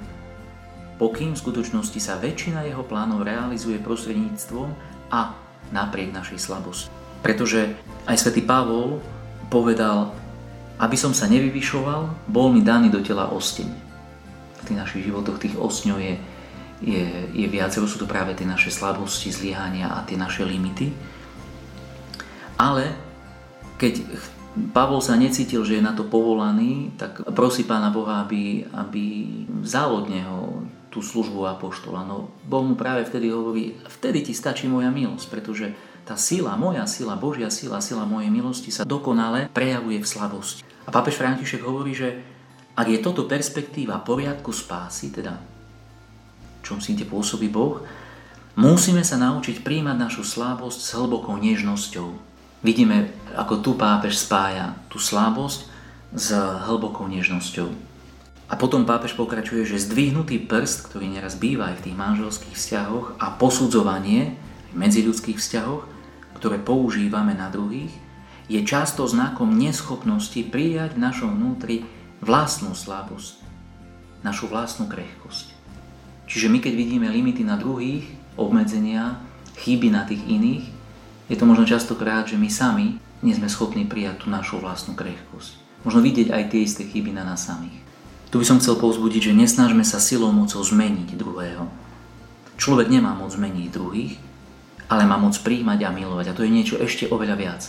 pokým 0.98 1.38
v 1.38 1.42
skutočnosti 1.42 2.00
sa 2.01 2.18
väčšina 2.18 2.66
jeho 2.66 2.82
plánov 2.82 3.24
realizuje 3.24 3.77
prostredníctvom 3.77 4.68
a 5.13 5.38
napriek 5.70 6.12
našej 6.12 6.39
slabosti. 6.42 6.89
Pretože 7.22 7.74
aj 8.10 8.18
svätý 8.18 8.42
Pavol 8.46 9.01
povedal, 9.50 10.13
aby 10.77 10.98
som 10.98 11.13
sa 11.13 11.25
nevyvyšoval, 11.25 12.30
bol 12.30 12.54
mi 12.54 12.62
daný 12.62 12.94
do 12.94 13.01
tela 13.01 13.30
osteň. 13.34 13.70
V 14.62 14.63
tých 14.68 14.77
našich 14.77 15.04
životoch 15.10 15.42
tých 15.42 15.56
osňov 15.58 15.98
je, 15.98 16.16
je, 16.86 17.06
je 17.34 17.48
viacero, 17.50 17.89
sú 17.89 17.98
to 17.98 18.10
práve 18.10 18.38
tie 18.38 18.46
naše 18.46 18.70
slabosti, 18.70 19.34
zlyhania 19.34 19.89
a 19.89 20.06
tie 20.06 20.18
naše 20.20 20.46
limity. 20.46 20.94
Ale 22.58 22.94
keď 23.77 24.01
Pavol 24.74 25.06
sa 25.06 25.13
necítil, 25.13 25.62
že 25.62 25.77
je 25.77 25.86
na 25.86 25.94
to 25.94 26.06
povolaný, 26.06 26.89
tak 26.98 27.22
prosí 27.34 27.62
Pána 27.62 27.94
Boha, 27.94 28.25
aby, 28.25 28.66
aby 28.74 29.30
vzal 29.62 30.01
od 30.01 30.06
neho 30.10 30.57
tú 30.98 31.06
službu 31.06 31.46
apoštola? 31.46 32.01
No 32.10 32.34
Boh 32.50 32.66
mu 32.66 32.74
práve 32.74 33.06
vtedy 33.06 33.30
hovorí, 33.30 33.77
vtedy 33.86 34.25
ti 34.25 34.34
stačí 34.34 34.66
moja 34.66 34.89
milosť, 34.89 35.30
pretože 35.30 35.77
tá 36.01 36.18
sila, 36.18 36.58
moja 36.58 36.89
sila, 36.89 37.13
Božia 37.13 37.54
sila, 37.54 37.77
sila 37.77 38.10
mojej 38.10 38.34
milosti 38.34 38.74
sa 38.74 38.82
dokonale 38.82 39.54
prejavuje 39.54 40.01
v 40.01 40.08
slabosti. 40.10 40.66
A 40.84 40.89
pápež 40.89 41.22
František 41.22 41.62
hovorí, 41.62 41.94
že 41.94 42.18
ak 42.74 42.89
je 42.89 42.98
toto 42.98 43.30
perspektíva 43.30 44.01
poriadku 44.01 44.50
spásy, 44.50 45.13
teda 45.13 45.38
čom 46.66 46.82
si 46.82 46.98
pôsobí 46.98 47.51
Boh, 47.54 47.86
musíme 48.58 49.06
sa 49.06 49.22
naučiť 49.22 49.62
príjmať 49.62 49.98
našu 50.00 50.25
slabosť 50.25 50.80
s 50.82 50.89
hlbokou 50.98 51.38
nežnosťou. 51.38 52.08
Vidíme, 52.66 53.13
ako 53.38 53.62
tu 53.62 53.72
pápež 53.77 54.18
spája 54.18 54.74
tú 54.89 54.98
slabosť 54.98 55.70
s 56.16 56.34
hlbokou 56.66 57.06
nežnosťou. 57.06 57.70
A 58.48 58.56
potom 58.56 58.88
pápež 58.88 59.12
pokračuje, 59.20 59.68
že 59.68 59.84
zdvihnutý 59.84 60.39
prst, 60.48 60.88
ktorý 60.88 61.12
neraz 61.12 61.36
býva 61.36 61.75
aj 61.75 61.84
v 61.84 61.86
tých 61.92 62.00
manželských 62.00 62.56
vzťahoch 62.56 63.20
a 63.20 63.36
posudzovanie 63.36 64.39
v 64.72 64.75
medziľudských 64.80 65.36
vzťahoch, 65.36 65.84
ktoré 66.39 66.56
používame 66.63 67.36
na 67.36 67.51
druhých, 67.51 67.92
je 68.48 68.63
často 68.63 69.04
znakom 69.04 69.51
neschopnosti 69.51 70.39
prijať 70.48 70.96
v 70.96 71.04
našom 71.04 71.36
vnútri 71.36 71.84
vlastnú 72.24 72.72
slabosť, 72.72 73.44
našu 74.24 74.48
vlastnú 74.48 74.88
krehkosť. 74.88 75.51
Čiže 76.27 76.48
my 76.48 76.63
keď 76.63 76.74
vidíme 76.75 77.08
limity 77.12 77.44
na 77.44 77.60
druhých, 77.60 78.08
obmedzenia, 78.39 79.20
chyby 79.60 79.92
na 79.92 80.08
tých 80.08 80.24
iných, 80.24 80.66
je 81.27 81.36
to 81.36 81.44
možno 81.44 81.68
častokrát, 81.68 82.24
že 82.24 82.39
my 82.39 82.48
sami 82.48 83.04
nie 83.20 83.36
sme 83.36 83.51
schopní 83.51 83.84
prijať 83.84 84.24
tú 84.24 84.32
našu 84.32 84.63
vlastnú 84.63 84.96
krehkosť. 84.96 85.84
Možno 85.84 86.00
vidieť 86.00 86.32
aj 86.32 86.44
tie 86.54 86.63
isté 86.63 86.88
chyby 86.88 87.12
na 87.12 87.27
nás 87.27 87.44
samých. 87.44 87.87
Tu 88.27 88.36
by 88.36 88.46
som 88.46 88.60
chcel 88.60 88.75
povzbudiť, 88.75 89.31
že 89.31 89.38
nesnažme 89.39 89.88
sa 89.88 90.03
silou 90.03 90.36
mocou 90.36 90.60
zmeniť 90.60 91.15
druhého. 91.15 91.63
Človek 92.60 92.91
nemá 92.91 93.15
moc 93.15 93.31
zmeniť 93.31 93.67
druhých, 93.72 94.19
ale 94.91 95.07
má 95.07 95.15
moc 95.15 95.39
príjmať 95.39 95.79
a 95.88 95.89
milovať. 95.96 96.25
A 96.27 96.36
to 96.36 96.43
je 96.43 96.51
niečo 96.51 96.75
ešte 96.75 97.07
oveľa 97.07 97.36
viac. 97.39 97.63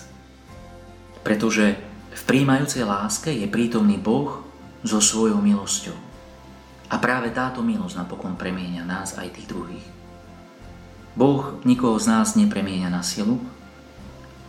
Pretože 1.22 1.78
v 2.10 2.22
príjmajúcej 2.26 2.82
láske 2.82 3.30
je 3.30 3.46
prítomný 3.46 4.02
Boh 4.02 4.42
so 4.82 4.98
svojou 4.98 5.38
milosťou. 5.38 5.94
A 6.90 6.96
práve 6.98 7.30
táto 7.30 7.62
milosť 7.62 8.02
napokon 8.02 8.34
premienia 8.34 8.82
nás 8.82 9.14
aj 9.14 9.38
tých 9.38 9.46
druhých. 9.46 9.86
Boh 11.14 11.54
nikoho 11.62 11.98
z 12.02 12.10
nás 12.10 12.34
nepremienia 12.34 12.90
na 12.90 13.06
silu, 13.06 13.38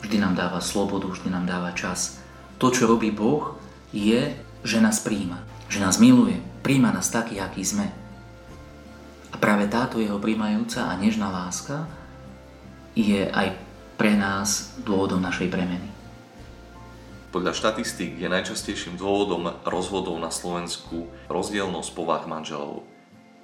vždy 0.02 0.22
nám 0.22 0.34
dáva 0.38 0.62
slobodu, 0.62 1.10
vždy 1.10 1.30
nám 1.30 1.46
dáva 1.46 1.76
čas. 1.78 2.18
To, 2.58 2.74
čo 2.74 2.90
robí 2.90 3.14
Boh, 3.14 3.58
je, 3.94 4.34
že 4.64 4.78
nás 4.82 5.02
príjma 5.02 5.50
že 5.70 5.78
nás 5.78 6.02
miluje, 6.02 6.42
príjma 6.66 6.90
nás 6.90 7.14
taký, 7.14 7.38
aký 7.38 7.62
sme. 7.62 7.88
A 9.30 9.36
práve 9.38 9.70
táto 9.70 10.02
jeho 10.02 10.18
príjmajúca 10.18 10.90
a 10.90 10.98
nežná 10.98 11.30
láska 11.30 11.86
je 12.98 13.30
aj 13.30 13.54
pre 13.96 14.18
nás 14.18 14.74
dôvodom 14.82 15.22
našej 15.22 15.54
premeny. 15.54 15.86
Podľa 17.30 17.54
štatistík 17.54 18.18
je 18.18 18.26
najčastejším 18.26 18.98
dôvodom 18.98 19.54
rozvodov 19.62 20.18
na 20.18 20.34
Slovensku 20.34 21.14
rozdielnosť 21.30 21.90
povah 21.94 22.26
manželov. 22.26 22.82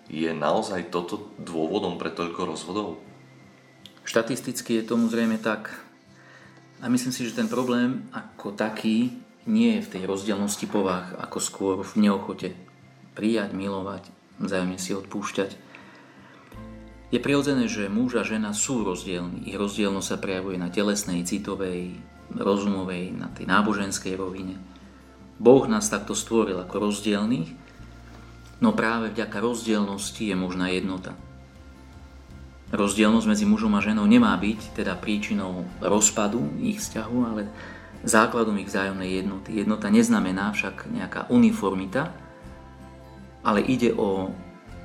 Je 0.09 0.33
naozaj 0.33 0.89
toto 0.89 1.29
dôvodom 1.37 2.01
pre 2.01 2.09
toľko 2.09 2.41
rozvodov? 2.49 2.97
Štatisticky 4.01 4.81
je 4.81 4.89
tomu 4.89 5.05
zrejme 5.05 5.37
tak. 5.37 5.69
A 6.81 6.89
myslím 6.89 7.13
si, 7.13 7.29
že 7.29 7.37
ten 7.37 7.45
problém 7.45 8.09
ako 8.09 8.57
taký 8.57 9.13
nie 9.45 9.77
je 9.77 9.85
v 9.85 9.91
tej 9.97 10.03
rozdielnosti 10.09 10.65
povah, 10.65 11.21
ako 11.21 11.37
skôr 11.37 11.75
v 11.85 11.93
neochote 12.01 12.57
prijať, 13.13 13.53
milovať, 13.53 14.09
vzájomne 14.41 14.77
si 14.81 14.91
odpúšťať. 14.97 15.51
Je 17.13 17.19
prirodzené, 17.21 17.69
že 17.69 17.87
muž 17.87 18.19
a 18.19 18.27
žena 18.27 18.51
sú 18.51 18.83
rozdielni. 18.83 19.47
Ich 19.47 19.55
rozdielnosť 19.55 20.07
sa 20.09 20.17
prejavuje 20.19 20.57
na 20.57 20.73
telesnej, 20.73 21.23
citovej, 21.23 21.95
rozumovej, 22.33 23.13
na 23.15 23.29
tej 23.31 23.45
náboženskej 23.45 24.17
rovine. 24.17 24.57
Boh 25.37 25.63
nás 25.69 25.87
takto 25.87 26.17
stvoril 26.17 26.59
ako 26.59 26.89
rozdielných, 26.89 27.53
no 28.59 28.73
práve 28.73 29.13
vďaka 29.13 29.37
rozdielnosti 29.39 30.31
je 30.31 30.35
možná 30.35 30.73
jednota. 30.73 31.13
Rozdielnosť 32.73 33.27
medzi 33.29 33.45
mužom 33.45 33.77
a 33.77 33.85
ženou 33.85 34.09
nemá 34.09 34.33
byť 34.35 34.73
teda 34.73 34.97
príčinou 34.97 35.69
rozpadu 35.79 36.41
ich 36.59 36.81
vzťahu, 36.81 37.17
ale 37.29 37.47
základom 38.03 38.57
ich 38.59 38.67
vzájomnej 38.67 39.23
jednoty. 39.23 39.55
Jednota 39.55 39.87
neznamená 39.87 40.51
však 40.51 40.89
nejaká 40.91 41.31
uniformita, 41.31 42.11
ale 43.45 43.61
ide 43.61 43.93
o 43.95 44.33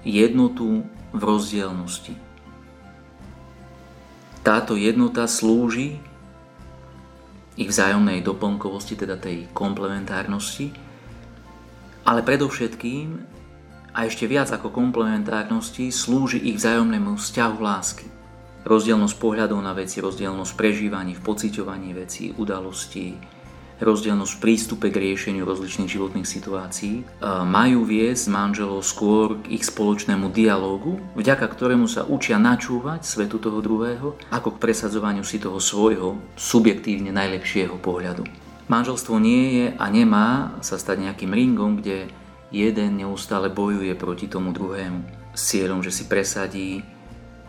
jednotu 0.04 0.84
v 1.10 1.20
rozdielnosti. 1.20 2.14
Táto 4.40 4.76
jednota 4.76 5.28
slúži 5.28 6.00
ich 7.60 7.68
vzájomnej 7.68 8.24
doplnkovosti, 8.24 8.96
teda 8.96 9.20
tej 9.20 9.52
komplementárnosti, 9.52 10.72
ale 12.08 12.24
predovšetkým 12.24 13.20
a 13.92 14.08
ešte 14.08 14.24
viac 14.24 14.48
ako 14.48 14.72
komplementárnosti 14.72 15.92
slúži 15.92 16.40
ich 16.40 16.56
vzájomnému 16.56 17.20
vzťahu 17.20 17.56
lásky. 17.60 18.19
Rozdielnosť 18.60 19.16
pohľadov 19.16 19.60
na 19.64 19.72
veci, 19.72 20.04
rozdielnosť 20.04 20.52
prežívaní 20.52 21.16
v 21.16 21.24
pociťovaní 21.24 21.96
vecí, 21.96 22.36
udalostí, 22.36 23.16
rozdielnosť 23.80 24.32
v 24.36 24.42
prístupe 24.44 24.92
k 24.92 25.00
riešeniu 25.00 25.48
rozličných 25.48 25.88
životných 25.88 26.28
situácií, 26.28 27.24
majú 27.48 27.88
viesť 27.88 28.28
manželov 28.28 28.84
skôr 28.84 29.40
k 29.40 29.56
ich 29.56 29.64
spoločnému 29.64 30.28
dialógu, 30.28 31.00
vďaka 31.16 31.48
ktorému 31.48 31.88
sa 31.88 32.04
učia 32.04 32.36
načúvať 32.36 33.00
svetu 33.00 33.40
toho 33.40 33.64
druhého, 33.64 34.20
ako 34.28 34.52
k 34.52 34.60
presadzovaniu 34.68 35.24
si 35.24 35.40
toho 35.40 35.56
svojho 35.56 36.20
subjektívne 36.36 37.08
najlepšieho 37.16 37.80
pohľadu. 37.80 38.28
Manželstvo 38.68 39.16
nie 39.16 39.44
je 39.56 39.66
a 39.72 39.84
nemá 39.88 40.60
sa 40.60 40.76
stať 40.76 41.00
nejakým 41.08 41.32
ringom, 41.32 41.80
kde 41.80 42.12
jeden 42.52 43.00
neustále 43.00 43.48
bojuje 43.48 43.96
proti 43.96 44.28
tomu 44.28 44.52
druhému 44.52 45.32
s 45.32 45.56
cieľom, 45.56 45.80
že 45.80 45.88
si 45.88 46.04
presadí 46.04 46.84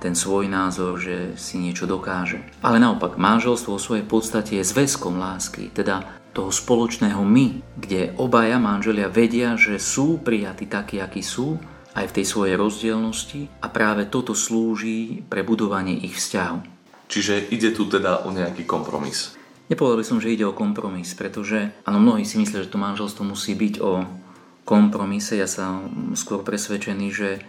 ten 0.02 0.18
svoj 0.18 0.50
názor, 0.50 0.98
že 0.98 1.38
si 1.38 1.62
niečo 1.62 1.86
dokáže. 1.86 2.42
Ale 2.66 2.82
naopak, 2.82 3.22
manželstvo 3.22 3.78
vo 3.78 3.82
svojej 3.82 4.02
podstate 4.02 4.58
je 4.58 4.66
zväzkom 4.66 5.22
lásky, 5.22 5.70
teda 5.70 6.02
toho 6.34 6.50
spoločného 6.50 7.22
my, 7.22 7.62
kde 7.78 8.18
obaja 8.18 8.58
manželia 8.58 9.12
vedia, 9.12 9.54
že 9.60 9.78
sú 9.78 10.18
prijatí 10.18 10.66
takí, 10.66 10.98
akí 10.98 11.22
sú, 11.22 11.62
aj 11.92 12.08
v 12.08 12.16
tej 12.18 12.26
svojej 12.26 12.56
rozdielnosti 12.56 13.42
a 13.62 13.68
práve 13.68 14.08
toto 14.08 14.32
slúži 14.32 15.22
pre 15.28 15.44
budovanie 15.44 16.00
ich 16.02 16.16
vzťahu. 16.18 16.60
Čiže 17.12 17.52
ide 17.52 17.76
tu 17.76 17.86
teda 17.92 18.24
o 18.24 18.32
nejaký 18.32 18.64
kompromis. 18.64 19.36
Nepovedal 19.68 20.00
by 20.00 20.06
som, 20.08 20.20
že 20.24 20.32
ide 20.32 20.48
o 20.48 20.56
kompromis, 20.56 21.12
pretože 21.16 21.76
áno, 21.84 22.00
mnohí 22.00 22.24
si 22.24 22.40
myslia, 22.40 22.64
že 22.64 22.72
to 22.72 22.80
manželstvo 22.80 23.28
musí 23.28 23.56
byť 23.56 23.76
o 23.84 24.08
kompromise. 24.64 25.36
Ja 25.36 25.48
som 25.52 26.12
skôr 26.16 26.44
presvedčený, 26.48 27.08
že 27.12 27.44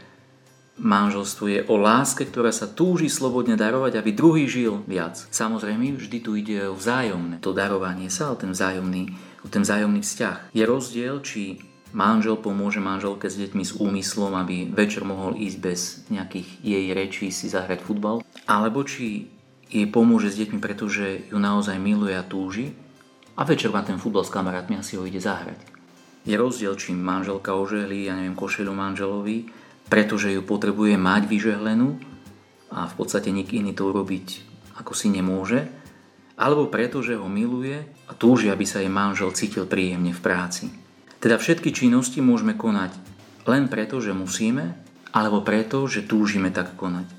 Manželstvo 0.81 1.45
je 1.53 1.61
o 1.69 1.77
láske, 1.77 2.25
ktorá 2.25 2.49
sa 2.49 2.65
túži 2.65 3.13
slobodne 3.13 3.61
darovať, 3.61 4.01
aby 4.01 4.11
druhý 4.17 4.49
žil 4.49 4.81
viac. 4.89 5.21
Samozrejme, 5.29 6.01
vždy 6.01 6.19
tu 6.25 6.33
ide 6.33 6.73
o 6.73 6.79
vzájomné. 6.79 7.45
To 7.45 7.53
darovanie 7.53 8.09
sa, 8.09 8.33
o 8.33 8.37
ten 8.41 8.57
vzájomný, 8.57 9.13
ten 9.53 9.63
vzájomný 9.63 10.01
vzťah. 10.01 10.57
Je 10.57 10.65
rozdiel, 10.65 11.21
či 11.21 11.61
manžel 11.93 12.41
pomôže 12.41 12.81
manželke 12.81 13.29
s 13.29 13.37
deťmi 13.37 13.63
s 13.69 13.77
úmyslom, 13.77 14.33
aby 14.33 14.73
večer 14.73 15.05
mohol 15.05 15.37
ísť 15.37 15.59
bez 15.61 15.81
nejakých 16.09 16.49
jej 16.65 16.85
rečí 16.97 17.29
si 17.29 17.53
zahrať 17.53 17.85
futbal, 17.85 18.25
alebo 18.49 18.81
či 18.83 19.29
jej 19.69 19.87
pomôže 19.93 20.33
s 20.33 20.41
deťmi, 20.41 20.59
pretože 20.59 21.29
ju 21.29 21.37
naozaj 21.37 21.77
miluje 21.77 22.17
a 22.17 22.25
túži 22.25 22.73
a 23.37 23.45
večer 23.45 23.73
má 23.73 23.85
ten 23.85 24.01
futbal 24.01 24.25
s 24.25 24.33
kamarátmi 24.33 24.81
a 24.81 24.85
si 24.85 24.97
ho 24.97 25.05
ide 25.05 25.21
zahrať. 25.21 25.57
Je 26.23 26.37
rozdiel, 26.37 26.77
či 26.81 26.97
manželka 26.97 27.57
ožehlí, 27.57 28.09
ja 28.09 28.15
neviem, 28.17 28.37
košelu 28.37 28.73
manželovi, 28.73 29.62
pretože 29.93 30.33
ju 30.33 30.41
potrebuje 30.41 30.97
mať 30.97 31.29
vyžehlenú 31.29 32.01
a 32.73 32.89
v 32.89 32.95
podstate 32.97 33.29
nik 33.29 33.53
iný 33.53 33.77
to 33.77 33.93
urobiť 33.93 34.49
ako 34.81 34.97
si 34.97 35.13
nemôže, 35.13 35.69
alebo 36.41 36.73
preto, 36.73 37.05
že 37.05 37.21
ho 37.21 37.29
miluje 37.29 37.77
a 38.09 38.17
túži, 38.17 38.49
aby 38.49 38.65
sa 38.65 38.81
jej 38.81 38.89
manžel 38.89 39.37
cítil 39.37 39.69
príjemne 39.69 40.17
v 40.17 40.25
práci. 40.25 40.73
Teda 41.21 41.37
všetky 41.37 41.77
činnosti 41.77 42.25
môžeme 42.25 42.57
konať 42.57 42.97
len 43.45 43.69
preto, 43.69 44.01
že 44.01 44.17
musíme, 44.17 44.73
alebo 45.13 45.45
preto, 45.45 45.85
že 45.85 46.09
túžime 46.09 46.49
tak 46.49 46.73
konať. 46.73 47.13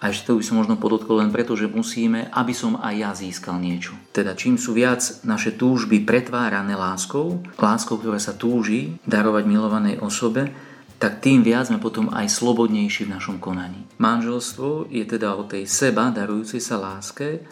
A 0.00 0.08
ešte 0.08 0.32
to 0.32 0.40
by 0.40 0.44
som 0.44 0.56
možno 0.56 0.80
podotkol 0.80 1.20
len 1.20 1.28
preto, 1.28 1.52
že 1.52 1.68
musíme, 1.68 2.32
aby 2.32 2.56
som 2.56 2.80
aj 2.80 2.94
ja 2.96 3.10
získal 3.12 3.60
niečo. 3.60 3.92
Teda 4.16 4.32
čím 4.32 4.56
sú 4.56 4.72
viac 4.72 5.04
naše 5.20 5.52
túžby 5.52 6.04
pretvárané 6.04 6.76
láskou, 6.80 7.44
láskou, 7.60 8.00
ktorá 8.00 8.16
sa 8.16 8.32
túži 8.32 8.96
darovať 9.04 9.44
milovanej 9.44 10.00
osobe, 10.00 10.52
tak 10.96 11.20
tým 11.20 11.44
viac 11.44 11.68
sme 11.68 11.76
potom 11.76 12.08
aj 12.08 12.32
slobodnejší 12.32 13.04
v 13.04 13.14
našom 13.20 13.36
konaní. 13.36 13.84
Manželstvo 14.00 14.88
je 14.88 15.04
teda 15.04 15.36
o 15.36 15.44
tej 15.44 15.68
seba 15.68 16.08
darujúcej 16.08 16.60
sa 16.60 16.80
láske, 16.80 17.44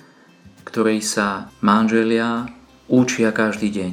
ktorej 0.64 1.04
sa 1.04 1.52
manželia 1.60 2.48
učia 2.88 3.36
každý 3.36 3.68
deň. 3.68 3.90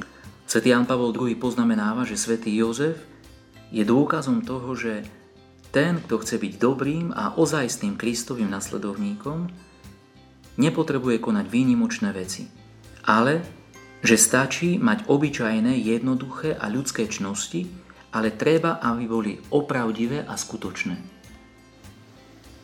Svetý 0.47 0.71
Jan 0.71 0.87
Pavel 0.87 1.15
II 1.15 1.35
poznamenáva, 1.35 2.07
že 2.07 2.19
svätý 2.19 2.55
Jozef 2.55 2.99
je 3.71 3.83
dôkazom 3.83 4.43
toho, 4.43 4.75
že 4.75 5.03
ten, 5.71 6.03
kto 6.03 6.19
chce 6.19 6.35
byť 6.35 6.53
dobrým 6.59 7.15
a 7.15 7.35
ozajstným 7.39 7.95
Kristovým 7.95 8.51
nasledovníkom, 8.51 9.47
nepotrebuje 10.59 11.23
konať 11.23 11.45
výnimočné 11.47 12.11
veci, 12.11 12.51
ale 13.07 13.39
že 14.03 14.19
stačí 14.19 14.75
mať 14.75 15.07
obyčajné, 15.07 15.79
jednoduché 15.79 16.59
a 16.59 16.67
ľudské 16.67 17.07
čnosti, 17.07 17.71
ale 18.11 18.35
treba, 18.35 18.83
aby 18.83 19.03
boli 19.07 19.31
opravdivé 19.49 20.27
a 20.27 20.35
skutočné. 20.35 20.95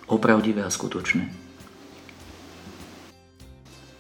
Opravdivé 0.08 0.64
a 0.64 0.72
skutočné. 0.72 1.48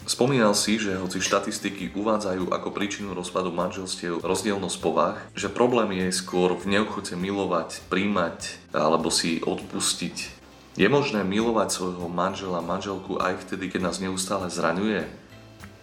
Spomínal 0.07 0.55
si, 0.55 0.79
že 0.79 0.95
hoci 0.95 1.19
štatistiky 1.19 1.91
uvádzajú 1.91 2.47
ako 2.47 2.71
príčinu 2.71 3.11
rozpadu 3.11 3.51
manželstiev 3.51 4.23
rozdielnosť 4.23 4.77
povah, 4.79 5.19
že 5.35 5.51
problém 5.51 5.99
je 5.99 6.15
skôr 6.15 6.55
v 6.55 6.79
neochote 6.79 7.11
milovať, 7.19 7.83
príjmať 7.91 8.71
alebo 8.71 9.11
si 9.11 9.43
odpustiť. 9.43 10.39
Je 10.79 10.87
možné 10.87 11.27
milovať 11.27 11.69
svojho 11.75 12.07
manžela, 12.07 12.63
manželku 12.63 13.19
aj 13.19 13.43
vtedy, 13.43 13.67
keď 13.67 13.91
nás 13.91 13.99
neustále 13.99 14.47
zraňuje? 14.47 15.11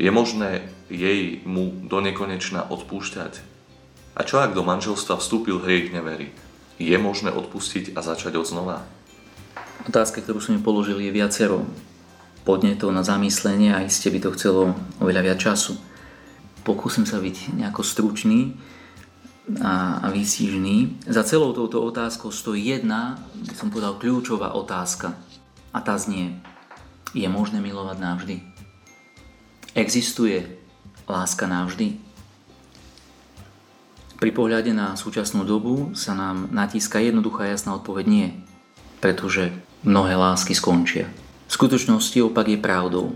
Je 0.00 0.09
možné 0.09 0.73
jej 0.88 1.44
mu 1.44 1.68
do 1.85 2.00
nekonečna 2.00 2.64
odpúšťať? 2.73 3.53
A 4.14 4.23
čo 4.23 4.38
ak 4.38 4.54
do 4.54 4.62
manželstva 4.62 5.18
vstúpil 5.18 5.59
hriech 5.59 5.90
nevery? 5.90 6.30
Je 6.78 6.94
možné 6.99 7.35
odpustiť 7.35 7.99
a 7.99 8.02
začať 8.02 8.38
od 8.38 8.47
znova? 8.47 8.87
Otázka, 9.90 10.23
ktorú 10.23 10.38
som 10.38 10.54
mi 10.54 10.62
položil, 10.62 11.02
je 11.02 11.11
viacero 11.11 11.66
podnetov 12.47 12.94
na 12.94 13.02
zamyslenie 13.02 13.75
a 13.75 13.83
iste 13.83 14.12
by 14.14 14.18
to 14.23 14.30
chcelo 14.38 14.76
oveľa 15.02 15.23
viac 15.33 15.38
času. 15.42 15.75
Pokúsim 16.62 17.04
sa 17.04 17.18
byť 17.18 17.59
nejako 17.59 17.83
stručný 17.83 18.54
a, 19.61 20.09
výstižný. 20.09 21.04
Za 21.11 21.26
celou 21.26 21.50
touto 21.50 21.83
otázkou 21.83 22.30
stojí 22.30 22.71
jedna, 22.71 23.18
by 23.50 23.54
som 23.59 23.68
povedal, 23.68 23.99
kľúčová 23.99 24.54
otázka. 24.54 25.18
A 25.75 25.78
tá 25.83 25.99
znie, 25.99 26.38
je 27.14 27.26
možné 27.26 27.59
milovať 27.59 27.99
navždy? 27.99 28.37
Existuje 29.75 30.47
láska 31.11 31.50
navždy? 31.50 32.03
Pri 34.25 34.33
pohľade 34.33 34.73
na 34.73 34.97
súčasnú 34.97 35.45
dobu 35.45 35.93
sa 35.93 36.16
nám 36.16 36.49
natíska 36.49 36.97
jednoduchá 36.97 37.45
jasná 37.45 37.76
odpoveď 37.76 38.04
nie, 38.09 38.28
pretože 38.97 39.52
mnohé 39.85 40.16
lásky 40.16 40.57
skončia. 40.57 41.12
V 41.45 41.52
skutočnosti 41.52 42.25
opak 42.25 42.49
je 42.49 42.57
pravdou. 42.57 43.12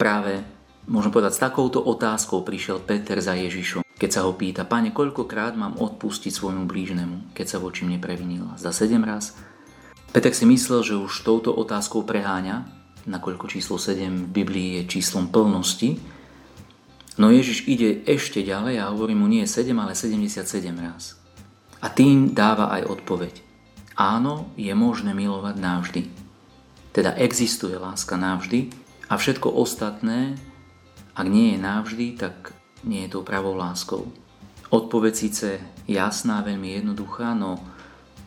Práve, 0.00 0.40
môžem 0.88 1.12
povedať, 1.12 1.36
s 1.36 1.44
takouto 1.44 1.84
otázkou 1.84 2.40
prišiel 2.48 2.80
Peter 2.80 3.20
za 3.20 3.36
Ježišom, 3.36 3.84
keď 4.00 4.08
sa 4.08 4.24
ho 4.24 4.32
pýta, 4.32 4.64
Pane, 4.64 4.88
koľkokrát 4.88 5.52
mám 5.52 5.76
odpustiť 5.76 6.32
svojmu 6.32 6.64
blížnemu, 6.64 7.36
keď 7.36 7.44
sa 7.44 7.58
voči 7.60 7.84
mne 7.84 8.00
previnila? 8.00 8.56
Za 8.56 8.72
sedem 8.72 9.04
raz? 9.04 9.36
Peter 10.16 10.32
si 10.32 10.48
myslel, 10.48 10.80
že 10.80 10.96
už 10.96 11.28
touto 11.28 11.52
otázkou 11.52 12.08
preháňa, 12.08 12.64
nakoľko 13.04 13.52
číslo 13.52 13.76
7 13.76 14.32
v 14.32 14.32
Biblii 14.32 14.80
je 14.80 14.96
číslom 14.96 15.28
plnosti, 15.28 16.00
no 17.18 17.30
Ježiš 17.30 17.66
ide 17.70 18.02
ešte 18.04 18.42
ďalej 18.42 18.80
a 18.82 18.90
hovorí 18.90 19.14
mu 19.14 19.26
nie 19.30 19.46
7, 19.46 19.70
ale 19.76 19.94
77 19.94 20.44
raz. 20.78 21.18
A 21.84 21.92
tým 21.92 22.32
dáva 22.32 22.72
aj 22.72 22.88
odpoveď. 22.88 23.34
Áno, 23.94 24.50
je 24.58 24.72
možné 24.74 25.14
milovať 25.14 25.56
navždy. 25.60 26.02
Teda 26.90 27.14
existuje 27.14 27.74
láska 27.78 28.18
navždy 28.18 28.70
a 29.10 29.14
všetko 29.14 29.50
ostatné, 29.50 30.34
ak 31.14 31.26
nie 31.30 31.54
je 31.54 31.58
navždy, 31.62 32.06
tak 32.18 32.54
nie 32.82 33.06
je 33.06 33.14
to 33.14 33.26
pravou 33.26 33.54
láskou. 33.54 34.10
Odpoveď 34.74 35.12
síce 35.14 35.48
jasná, 35.86 36.42
veľmi 36.42 36.74
jednoduchá, 36.82 37.36
no 37.38 37.62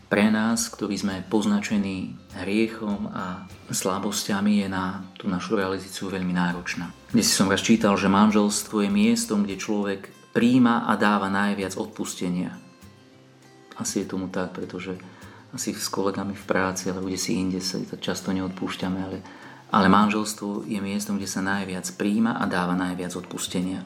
pre 0.08 0.32
nás, 0.32 0.72
ktorí 0.72 0.96
sme 0.96 1.24
poznačení 1.28 2.16
hriechom 2.40 3.12
a 3.12 3.44
slabosťami, 3.68 4.64
je 4.64 4.68
na 4.72 5.04
tú 5.20 5.28
našu 5.28 5.60
realizáciu 5.60 6.08
veľmi 6.08 6.32
náročná. 6.32 6.96
Dnes 7.12 7.28
som 7.28 7.52
raz 7.52 7.60
čítal, 7.60 7.96
že 8.00 8.08
manželstvo 8.08 8.88
je 8.88 8.90
miestom, 8.92 9.44
kde 9.44 9.60
človek 9.60 10.08
príjma 10.32 10.88
a 10.88 10.96
dáva 10.96 11.28
najviac 11.28 11.76
odpustenia. 11.76 12.56
Asi 13.76 14.04
je 14.04 14.10
tomu 14.10 14.32
tak, 14.32 14.56
pretože 14.56 14.96
asi 15.52 15.76
s 15.76 15.92
kolegami 15.92 16.34
v 16.36 16.48
práci, 16.48 16.88
alebo 16.88 17.12
kde 17.12 17.20
si 17.20 17.36
inde 17.36 17.60
sa 17.60 17.80
tak 17.84 18.00
často 18.00 18.32
neodpúšťame, 18.32 19.00
ale, 19.00 19.20
ale 19.76 19.88
manželstvo 19.92 20.68
je 20.68 20.80
miestom, 20.80 21.20
kde 21.20 21.28
sa 21.28 21.44
najviac 21.44 21.84
príjma 22.00 22.40
a 22.40 22.48
dáva 22.48 22.80
najviac 22.80 23.12
odpustenia. 23.16 23.84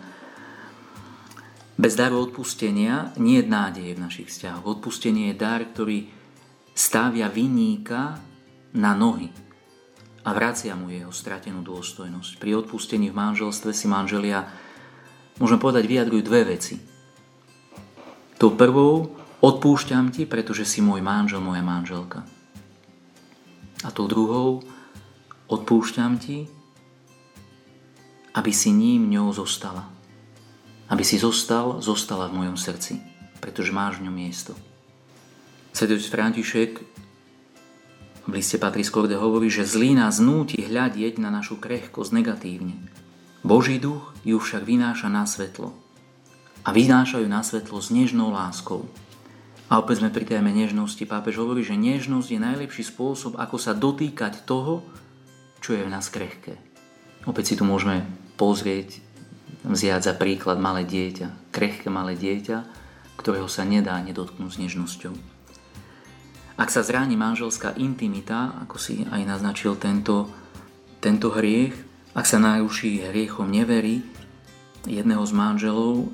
Bez 1.75 1.93
daru 1.95 2.23
odpustenia 2.27 3.15
nie 3.19 3.39
je 3.39 3.47
nádeje 3.47 3.91
v 3.95 4.03
našich 4.03 4.27
vzťahoch. 4.31 4.67
Odpustenie 4.67 5.31
je 5.31 5.39
dar, 5.39 5.63
ktorý 5.63 6.07
stavia 6.75 7.27
vinníka 7.31 8.19
na 8.75 8.95
nohy 8.95 9.31
a 10.21 10.29
vracia 10.31 10.77
mu 10.77 10.91
jeho 10.91 11.09
stratenú 11.09 11.65
dôstojnosť. 11.65 12.37
Pri 12.37 12.55
odpustení 12.59 13.09
v 13.09 13.17
manželstve 13.17 13.73
si 13.73 13.89
manželia, 13.89 14.45
môžeme 15.41 15.57
povedať, 15.57 15.83
vyjadrujú 15.89 16.21
dve 16.21 16.41
veci. 16.55 16.75
Tou 18.37 18.53
prvou 18.53 19.21
Odpúšťam 19.41 20.13
ti, 20.13 20.29
pretože 20.29 20.69
si 20.69 20.85
môj 20.85 21.01
manžel, 21.01 21.41
moja 21.41 21.65
manželka. 21.65 22.21
A 23.81 23.89
tou 23.89 24.05
druhou, 24.05 24.61
odpúšťam 25.49 26.21
ti, 26.21 26.45
aby 28.37 28.53
si 28.53 28.69
ním 28.69 29.09
ňou 29.09 29.33
zostala. 29.33 29.89
Aby 30.91 31.07
si 31.07 31.15
zostal, 31.15 31.79
zostala 31.79 32.27
v 32.27 32.43
mojom 32.43 32.59
srdci, 32.59 32.99
pretože 33.39 33.71
máš 33.71 34.03
v 34.03 34.11
ňom 34.11 34.15
miesto. 34.15 34.51
Svetý 35.71 35.95
František 36.03 36.83
v 38.27 38.31
liste 38.35 38.59
Patris 38.59 38.91
Korde 38.91 39.15
hovorí, 39.15 39.47
že 39.47 39.65
zlý 39.65 39.95
nás 39.95 40.19
núti 40.19 40.61
hľadieť 40.61 41.17
na 41.17 41.31
našu 41.31 41.57
krehkosť 41.57 42.11
negatívne. 42.11 42.75
Boží 43.41 43.81
duch 43.81 44.13
ju 44.21 44.37
však 44.37 44.67
vynáša 44.67 45.09
na 45.09 45.25
svetlo. 45.25 45.73
A 46.61 46.69
vynášajú 46.69 47.25
na 47.25 47.41
svetlo 47.41 47.81
s 47.81 47.89
nežnou 47.89 48.29
láskou. 48.29 48.85
A 49.71 49.81
opäť 49.81 50.05
sme 50.05 50.13
pri 50.13 50.27
téme 50.27 50.53
nežnosti. 50.53 51.01
Pápež 51.07 51.41
hovorí, 51.41 51.65
že 51.65 51.73
nežnosť 51.73 52.27
je 52.29 52.39
najlepší 52.43 52.83
spôsob, 52.85 53.39
ako 53.39 53.57
sa 53.57 53.73
dotýkať 53.73 54.45
toho, 54.45 54.85
čo 55.63 55.73
je 55.73 55.81
v 55.81 55.89
nás 55.89 56.11
krehké. 56.11 56.59
Opäť 57.25 57.53
si 57.53 57.57
tu 57.57 57.65
môžeme 57.65 58.05
pozrieť, 58.37 59.01
vziať 59.65 60.01
za 60.01 60.13
príklad 60.17 60.57
malé 60.57 60.85
dieťa, 60.85 61.53
krehké 61.53 61.87
malé 61.93 62.17
dieťa, 62.17 62.57
ktorého 63.17 63.45
sa 63.45 63.61
nedá 63.61 63.97
nedotknúť 64.01 64.49
s 64.49 64.61
nežnosťou. 64.61 65.13
Ak 66.57 66.69
sa 66.69 66.85
zráni 66.85 67.17
manželská 67.17 67.73
intimita, 67.77 68.53
ako 68.65 68.77
si 68.77 69.05
aj 69.09 69.21
naznačil 69.25 69.77
tento, 69.77 70.29
tento 71.01 71.33
hriech, 71.33 71.73
ak 72.13 72.25
sa 72.27 72.37
naruší 72.37 73.07
hriechom 73.07 73.49
neverí 73.49 74.03
jedného 74.85 75.23
z 75.25 75.33
manželov, 75.33 76.09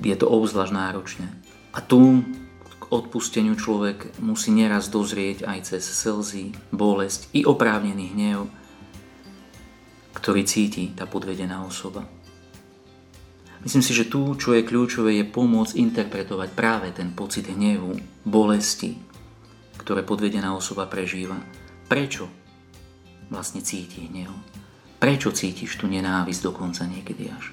je 0.00 0.16
to 0.16 0.26
obzvlášť 0.28 0.72
náročné. 0.72 1.28
A 1.76 1.84
tu 1.84 2.24
k 2.64 2.84
odpusteniu 2.88 3.54
človek 3.54 4.18
musí 4.18 4.50
neraz 4.50 4.88
dozrieť 4.88 5.44
aj 5.44 5.76
cez 5.76 5.84
slzy, 5.84 6.56
bolesť 6.72 7.30
i 7.36 7.44
oprávnený 7.44 8.16
hnev, 8.16 8.48
ktorý 10.16 10.42
cíti 10.44 10.92
tá 10.96 11.04
podvedená 11.04 11.62
osoba. 11.62 12.04
Myslím 13.60 13.84
si, 13.84 13.92
že 13.92 14.08
tu, 14.08 14.24
čo 14.40 14.56
je 14.56 14.64
kľúčové, 14.64 15.20
je 15.20 15.28
pomôcť 15.28 15.76
interpretovať 15.76 16.48
práve 16.56 16.88
ten 16.96 17.12
pocit 17.12 17.44
hnevu, 17.44 17.92
bolesti, 18.24 18.96
ktoré 19.76 20.00
podvedená 20.00 20.56
osoba 20.56 20.88
prežíva. 20.88 21.36
Prečo 21.84 22.24
vlastne 23.28 23.60
cíti 23.60 24.08
hnev? 24.08 24.32
Prečo 24.96 25.32
cítiš 25.32 25.76
tú 25.76 25.88
nenávisť 25.88 26.40
dokonca 26.40 26.88
niekedy 26.88 27.28
až? 27.28 27.52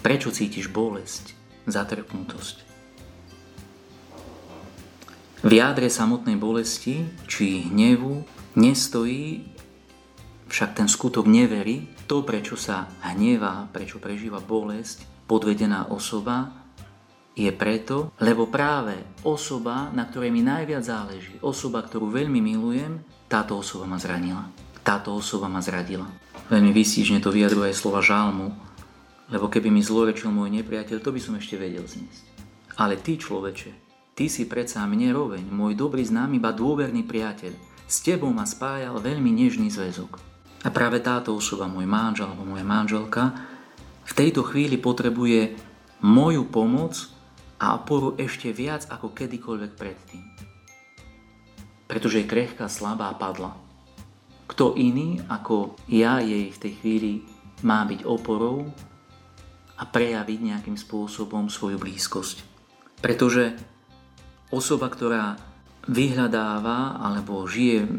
Prečo 0.00 0.32
cítiš 0.32 0.72
bolesť, 0.72 1.36
zatrpnutosť? 1.68 2.56
V 5.44 5.52
jádre 5.52 5.92
samotnej 5.92 6.40
bolesti 6.40 7.04
či 7.28 7.68
hnevu 7.68 8.24
nestojí 8.56 9.44
však 10.48 10.72
ten 10.72 10.88
skutok 10.88 11.28
nevery, 11.28 11.84
to 12.04 12.24
prečo 12.24 12.54
sa 12.54 12.88
hnevá, 13.04 13.68
prečo 13.72 14.00
prežíva 14.00 14.40
bolesť 14.40 15.04
podvedená 15.24 15.88
osoba, 15.88 16.52
je 17.34 17.50
preto, 17.50 18.14
lebo 18.22 18.46
práve 18.46 18.94
osoba, 19.26 19.90
na 19.90 20.06
ktorej 20.06 20.30
mi 20.30 20.46
najviac 20.46 20.86
záleží, 20.86 21.34
osoba, 21.42 21.82
ktorú 21.82 22.06
veľmi 22.06 22.38
milujem, 22.38 23.02
táto 23.26 23.58
osoba 23.58 23.90
ma 23.90 23.98
zranila. 23.98 24.46
Táto 24.86 25.10
osoba 25.18 25.50
ma 25.50 25.58
zradila. 25.58 26.06
Veľmi 26.46 26.70
vystížne 26.70 27.18
to 27.18 27.34
vyjadruje 27.34 27.74
slova 27.74 27.98
žalmu, 28.04 28.54
lebo 29.34 29.50
keby 29.50 29.66
mi 29.66 29.82
zlorečil 29.82 30.30
môj 30.30 30.54
nepriateľ, 30.62 31.02
to 31.02 31.10
by 31.10 31.18
som 31.18 31.34
ešte 31.34 31.58
vedel 31.58 31.82
zniesť. 31.82 32.22
Ale 32.78 33.02
ty, 33.02 33.18
človeče, 33.18 33.84
Ty 34.14 34.30
si 34.30 34.46
predsa 34.46 34.86
mne 34.86 35.10
roveň, 35.10 35.42
môj 35.50 35.74
dobrý 35.74 36.06
známy, 36.06 36.38
ba 36.38 36.54
dôverný 36.54 37.02
priateľ. 37.02 37.50
S 37.90 37.98
tebou 37.98 38.30
ma 38.30 38.46
spájal 38.46 39.02
veľmi 39.02 39.26
nežný 39.34 39.74
zväzok. 39.74 40.33
A 40.64 40.72
práve 40.72 41.04
táto 41.04 41.36
osoba, 41.36 41.68
môj 41.68 41.84
manžel 41.84 42.32
alebo 42.32 42.48
moja 42.48 42.64
manželka, 42.64 43.36
v 44.04 44.12
tejto 44.16 44.44
chvíli 44.48 44.80
potrebuje 44.80 45.56
moju 46.04 46.48
pomoc 46.48 46.96
a 47.60 47.76
oporu 47.76 48.16
ešte 48.16 48.52
viac 48.52 48.88
ako 48.88 49.12
kedykoľvek 49.12 49.72
predtým. 49.76 50.24
pretože 51.86 52.24
je 52.24 52.30
krehká, 52.30 52.66
slabá 52.66 53.12
a 53.12 53.14
padla. 53.14 53.54
Kto 54.50 54.74
iný 54.74 55.20
ako 55.28 55.78
ja 55.88 56.20
jej 56.20 56.50
v 56.50 56.60
tej 56.60 56.72
chvíli 56.80 57.12
má 57.62 57.84
byť 57.86 58.04
oporou 58.04 58.66
a 59.78 59.82
prejaviť 59.86 60.38
nejakým 60.42 60.76
spôsobom 60.76 61.46
svoju 61.46 61.78
blízkosť. 61.80 62.42
Pretože 62.98 63.54
osoba, 64.50 64.88
ktorá 64.88 65.36
vyhľadáva 65.84 66.98
alebo 66.98 67.44
žije 67.44 67.84
v 67.84 67.92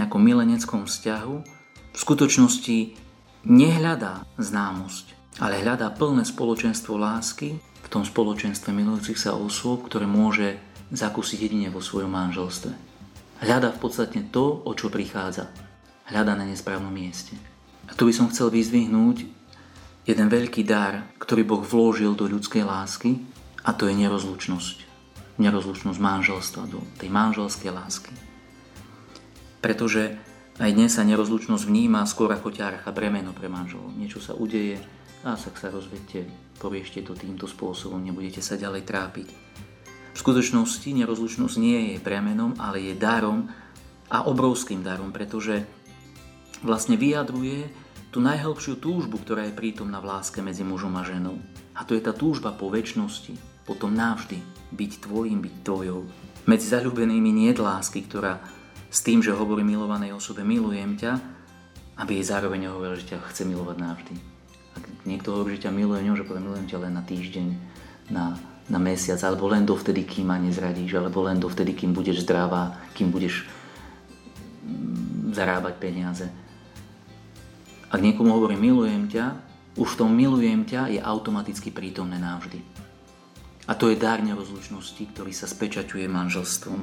nejakom 0.00 0.22
mileneckom 0.22 0.86
vzťahu, 0.86 1.61
v 1.92 1.98
skutočnosti 2.00 2.96
nehľadá 3.44 4.24
známosť, 4.40 5.38
ale 5.40 5.60
hľadá 5.60 5.92
plné 5.92 6.24
spoločenstvo 6.24 6.96
lásky 6.96 7.60
v 7.60 7.88
tom 7.90 8.06
spoločenstve 8.06 8.72
milujúcich 8.72 9.18
sa 9.20 9.36
osôb, 9.36 9.84
ktoré 9.84 10.08
môže 10.08 10.56
zakúsiť 10.92 11.38
jedine 11.48 11.68
vo 11.68 11.84
svojom 11.84 12.12
manželstve. 12.12 12.72
Hľadá 13.42 13.74
v 13.74 13.80
podstate 13.82 14.22
to, 14.30 14.62
o 14.62 14.72
čo 14.76 14.86
prichádza. 14.86 15.50
Hľadá 16.06 16.38
na 16.38 16.46
nesprávnom 16.46 16.94
mieste. 16.94 17.34
A 17.90 17.92
tu 17.92 18.06
by 18.06 18.14
som 18.14 18.30
chcel 18.30 18.54
vyzdvihnúť 18.54 19.26
jeden 20.06 20.26
veľký 20.30 20.62
dar, 20.62 21.10
ktorý 21.18 21.42
Boh 21.42 21.62
vložil 21.62 22.14
do 22.14 22.30
ľudskej 22.30 22.62
lásky 22.62 23.18
a 23.66 23.74
to 23.74 23.90
je 23.90 23.94
nerozlučnosť. 23.98 24.76
Nerozlučnosť 25.42 25.98
manželstva, 25.98 26.62
do 26.70 26.80
tej 27.02 27.08
manželskej 27.10 27.70
lásky. 27.74 28.14
Pretože 29.58 30.22
aj 30.60 30.70
dnes 30.72 30.92
sa 30.92 31.06
nerozlučnosť 31.06 31.64
vníma 31.64 32.04
skôr 32.04 32.28
ako 32.32 32.52
ťarcha, 32.52 32.92
bremeno 32.92 33.32
pre 33.32 33.48
manželov. 33.48 33.88
Niečo 33.96 34.20
sa 34.20 34.36
udeje, 34.36 34.76
a 35.22 35.38
sa 35.38 35.54
sa 35.54 35.70
rozvedte, 35.70 36.26
poriešte 36.58 36.98
to 37.06 37.14
týmto 37.14 37.46
spôsobom, 37.46 38.02
nebudete 38.02 38.42
sa 38.42 38.58
ďalej 38.58 38.82
trápiť. 38.82 39.28
V 40.12 40.18
skutočnosti 40.18 40.84
nerozlučnosť 40.84 41.56
nie 41.62 41.94
je 41.94 41.98
premenom, 42.02 42.58
ale 42.58 42.82
je 42.82 42.94
darom 42.98 43.48
a 44.10 44.26
obrovským 44.28 44.82
darom, 44.82 45.14
pretože 45.14 45.64
vlastne 46.60 46.98
vyjadruje 46.98 47.70
tú 48.12 48.20
najhlbšiu 48.20 48.76
túžbu, 48.76 49.22
ktorá 49.24 49.48
je 49.48 49.56
prítomná 49.56 50.02
v 50.02 50.10
láske 50.10 50.44
medzi 50.44 50.66
mužom 50.66 50.92
a 51.00 51.06
ženou. 51.06 51.40
A 51.72 51.86
to 51.88 51.96
je 51.96 52.02
tá 52.04 52.12
túžba 52.12 52.52
po 52.52 52.68
väčšnosti, 52.68 53.64
potom 53.64 53.94
navždy 53.94 54.36
byť 54.74 54.92
tvojim, 55.08 55.40
byť 55.40 55.54
tvojou. 55.64 56.04
Medzi 56.44 56.66
zalúbenými 56.66 57.30
nie 57.32 57.54
je 57.54 57.62
lásky, 57.62 58.04
ktorá 58.04 58.42
s 58.92 59.00
tým, 59.00 59.24
že 59.24 59.32
hovorí 59.32 59.64
milovanej 59.64 60.12
osobe 60.12 60.44
milujem 60.44 61.00
ťa, 61.00 61.12
aby 61.96 62.20
jej 62.20 62.28
zároveň 62.28 62.68
hovoril, 62.68 63.00
že 63.00 63.16
ťa 63.16 63.24
chce 63.32 63.48
milovať 63.48 63.76
navždy. 63.80 64.14
Ak 64.76 64.84
niekto 65.08 65.32
hovorí, 65.32 65.56
že 65.56 65.64
ťa 65.68 65.72
miluje, 65.72 66.04
že 66.04 66.28
povie 66.28 66.44
milujem 66.44 66.68
ťa 66.68 66.78
len 66.84 66.92
na 66.92 67.02
týždeň, 67.04 67.48
na 68.12 68.36
na 68.70 68.78
mesiac, 68.78 69.18
alebo 69.26 69.50
len 69.50 69.66
dovtedy, 69.66 70.06
kým 70.06 70.30
ma 70.30 70.38
nezradíš, 70.38 70.94
alebo 70.94 71.26
len 71.26 71.42
dovtedy, 71.42 71.74
kým 71.74 71.90
budeš 71.90 72.22
zdravá, 72.22 72.78
kým 72.94 73.10
budeš 73.10 73.42
mm, 74.62 75.34
zarábať 75.34 75.74
peniaze. 75.82 76.26
Ak 77.90 77.98
niekomu 77.98 78.30
hovorí 78.30 78.54
milujem 78.54 79.10
ťa, 79.10 79.24
už 79.74 79.96
v 79.96 79.98
tom 79.98 80.10
milujem 80.14 80.62
ťa 80.62 80.94
je 80.94 81.00
automaticky 81.02 81.74
prítomné 81.74 82.20
navždy. 82.22 82.62
A 83.66 83.72
to 83.74 83.90
je 83.90 83.98
dar 83.98 84.22
nerozlučnosti, 84.22 85.02
ktorý 85.14 85.32
sa 85.34 85.44
spečaťuje 85.44 86.06
manželstvom. 86.06 86.80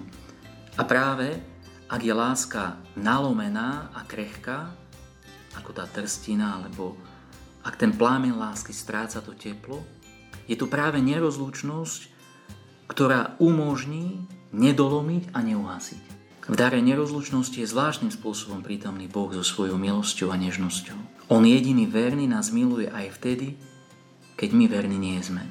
A 0.80 0.82
práve, 0.88 1.42
ak 1.90 2.02
je 2.06 2.14
láska 2.14 2.78
nalomená 2.94 3.90
a 3.98 4.06
krehká, 4.06 4.70
ako 5.58 5.74
tá 5.74 5.90
trstina, 5.90 6.62
alebo 6.62 6.94
ak 7.66 7.76
ten 7.76 7.90
plámen 7.90 8.38
lásky 8.38 8.70
stráca 8.72 9.26
to 9.26 9.34
teplo, 9.34 9.82
je 10.46 10.54
tu 10.54 10.70
práve 10.70 11.02
nerozlučnosť, 11.02 12.02
ktorá 12.90 13.38
umožní 13.42 14.26
nedolomiť 14.54 15.34
a 15.34 15.42
neuhasiť. 15.42 16.04
V 16.50 16.58
dare 16.58 16.82
nerozlučnosti 16.82 17.62
je 17.62 17.70
zvláštnym 17.70 18.10
spôsobom 18.10 18.66
prítomný 18.66 19.06
Boh 19.06 19.30
so 19.30 19.46
svojou 19.46 19.78
milosťou 19.78 20.34
a 20.34 20.38
nežnosťou. 20.38 21.30
On 21.30 21.46
jediný 21.46 21.86
verný 21.86 22.26
nás 22.26 22.50
miluje 22.50 22.90
aj 22.90 23.22
vtedy, 23.22 23.54
keď 24.34 24.50
my 24.58 24.66
verní 24.66 24.98
nie 24.98 25.22
sme. 25.22 25.46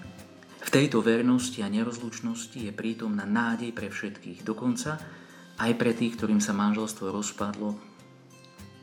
V 0.58 0.70
tejto 0.74 0.98
vernosti 0.98 1.62
a 1.62 1.70
nerozlučnosti 1.70 2.58
je 2.58 2.74
prítomná 2.74 3.22
nádej 3.22 3.70
pre 3.70 3.86
všetkých, 3.86 4.42
dokonca 4.42 4.98
aj 5.58 5.72
pre 5.74 5.92
tých, 5.94 6.14
ktorým 6.18 6.38
sa 6.38 6.54
manželstvo 6.54 7.10
rozpadlo, 7.10 7.74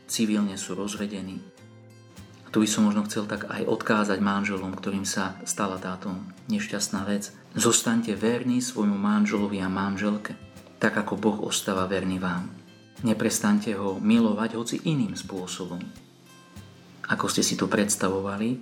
civilne 0.06 0.54
sú 0.60 0.76
rozvedení, 0.76 1.40
tu 2.56 2.64
by 2.64 2.68
som 2.72 2.88
možno 2.88 3.04
chcel 3.04 3.28
tak 3.28 3.52
aj 3.52 3.68
odkázať 3.68 4.16
manželom, 4.16 4.72
ktorým 4.72 5.04
sa 5.04 5.36
stala 5.44 5.76
táto 5.76 6.08
nešťastná 6.48 7.04
vec. 7.04 7.28
Zostaňte 7.52 8.16
verní 8.16 8.64
svojmu 8.64 8.96
manželovi 8.96 9.60
a 9.60 9.68
manželke, 9.68 10.32
tak 10.80 10.96
ako 10.96 11.20
Boh 11.20 11.38
ostáva 11.44 11.84
verný 11.84 12.16
vám. 12.16 12.48
Neprestaňte 13.04 13.76
ho 13.76 14.00
milovať 14.00 14.56
hoci 14.56 14.76
iným 14.88 15.12
spôsobom. 15.12 15.84
Ako 17.12 17.28
ste 17.28 17.44
si 17.44 17.60
to 17.60 17.68
predstavovali, 17.68 18.56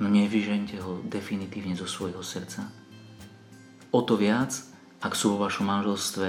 no 0.00 0.08
nevyžente 0.08 0.80
ho 0.80 1.04
definitívne 1.04 1.76
zo 1.76 1.84
svojho 1.84 2.24
srdca. 2.24 2.72
O 3.92 4.00
to 4.00 4.16
viac, 4.16 4.56
ak 5.04 5.12
sú 5.12 5.36
vo 5.36 5.44
vašom 5.44 5.68
manželstve 5.68 6.28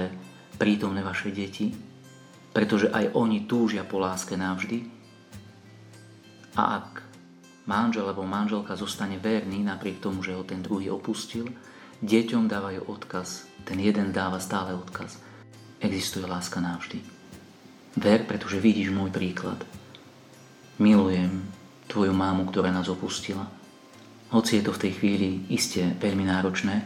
prítomné 0.62 1.02
vaše 1.02 1.34
deti, 1.34 1.74
pretože 2.54 2.86
aj 2.94 3.18
oni 3.18 3.50
túžia 3.50 3.82
po 3.82 3.98
láske 3.98 4.38
navždy, 4.38 5.02
a 6.54 6.78
ak 6.78 7.02
manžel 7.66 8.06
alebo 8.06 8.22
manželka 8.22 8.78
zostane 8.78 9.18
verný 9.18 9.66
napriek 9.66 9.98
tomu, 9.98 10.22
že 10.22 10.36
ho 10.38 10.46
ten 10.46 10.62
druhý 10.62 10.92
opustil, 10.92 11.50
deťom 12.04 12.46
dávajú 12.46 12.86
odkaz, 12.86 13.50
ten 13.66 13.82
jeden 13.82 14.14
dáva 14.14 14.38
stále 14.38 14.76
odkaz. 14.76 15.18
Existuje 15.82 16.28
láska 16.28 16.62
navždy. 16.62 17.02
Ver, 17.98 18.22
pretože 18.28 18.62
vidíš 18.62 18.94
môj 18.94 19.10
príklad. 19.10 19.58
Milujem 20.78 21.42
tvoju 21.90 22.14
mámu, 22.14 22.46
ktorá 22.48 22.70
nás 22.70 22.86
opustila. 22.86 23.48
Hoci 24.32 24.60
je 24.60 24.64
to 24.64 24.72
v 24.72 24.82
tej 24.88 24.92
chvíli 24.96 25.28
iste 25.52 25.98
veľmi 26.00 26.24
náročné 26.24 26.76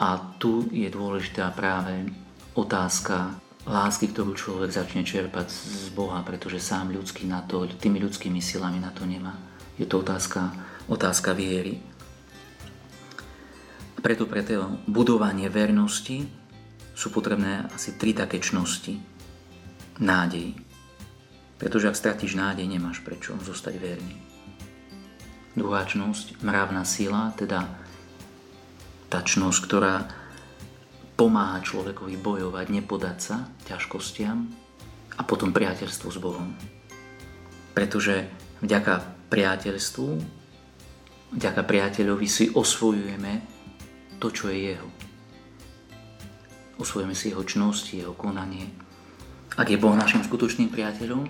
a 0.00 0.16
tu 0.40 0.64
je 0.72 0.88
dôležitá 0.88 1.52
práve 1.52 2.08
otázka 2.54 3.38
lásky, 3.68 4.08
ktorú 4.10 4.32
človek 4.34 4.72
začne 4.72 5.04
čerpať 5.04 5.52
z 5.52 5.88
Boha, 5.92 6.24
pretože 6.24 6.62
sám 6.62 6.90
ľudský 6.90 7.28
na 7.28 7.44
to, 7.44 7.68
tými 7.68 8.00
ľudskými 8.00 8.40
silami 8.40 8.80
na 8.80 8.90
to 8.90 9.04
nemá. 9.04 9.36
Je 9.76 9.84
to 9.84 10.00
otázka, 10.00 10.52
otázka 10.88 11.36
viery. 11.36 11.80
Preto 14.00 14.24
pre 14.24 14.40
to 14.40 14.80
budovanie 14.88 15.52
vernosti 15.52 16.24
sú 16.96 17.12
potrebné 17.12 17.68
asi 17.68 18.00
tri 18.00 18.16
také 18.16 18.40
čnosti. 18.40 18.96
Nádej. 20.00 20.56
Pretože 21.60 21.92
ak 21.92 22.00
stratíš 22.00 22.40
nádej, 22.40 22.64
nemáš 22.64 23.04
prečo 23.04 23.36
zostať 23.36 23.76
verný. 23.76 24.16
Druhá 25.52 25.84
čnosť, 25.84 26.40
mravná 26.40 26.88
sila, 26.88 27.36
teda 27.36 27.68
tá 29.12 29.20
čnosť, 29.20 29.58
ktorá 29.68 30.08
pomáha 31.20 31.60
človekovi 31.60 32.16
bojovať, 32.16 32.66
nepodať 32.72 33.16
sa 33.20 33.44
ťažkostiam 33.68 34.48
a 35.20 35.22
potom 35.28 35.52
priateľstvo 35.52 36.08
s 36.08 36.16
Bohom. 36.16 36.56
Pretože 37.76 38.24
vďaka 38.64 39.28
priateľstvu, 39.28 40.08
vďaka 41.36 41.60
priateľovi 41.60 42.24
si 42.24 42.48
osvojujeme 42.48 43.32
to, 44.16 44.32
čo 44.32 44.48
je 44.48 44.72
jeho. 44.72 44.88
Osvojujeme 46.80 47.12
si 47.12 47.36
jeho 47.36 47.44
čnosti, 47.44 48.00
jeho 48.00 48.16
konanie. 48.16 48.72
Ak 49.60 49.68
je 49.68 49.76
Boh 49.76 49.92
našim 49.92 50.24
skutočným 50.24 50.72
priateľom, 50.72 51.28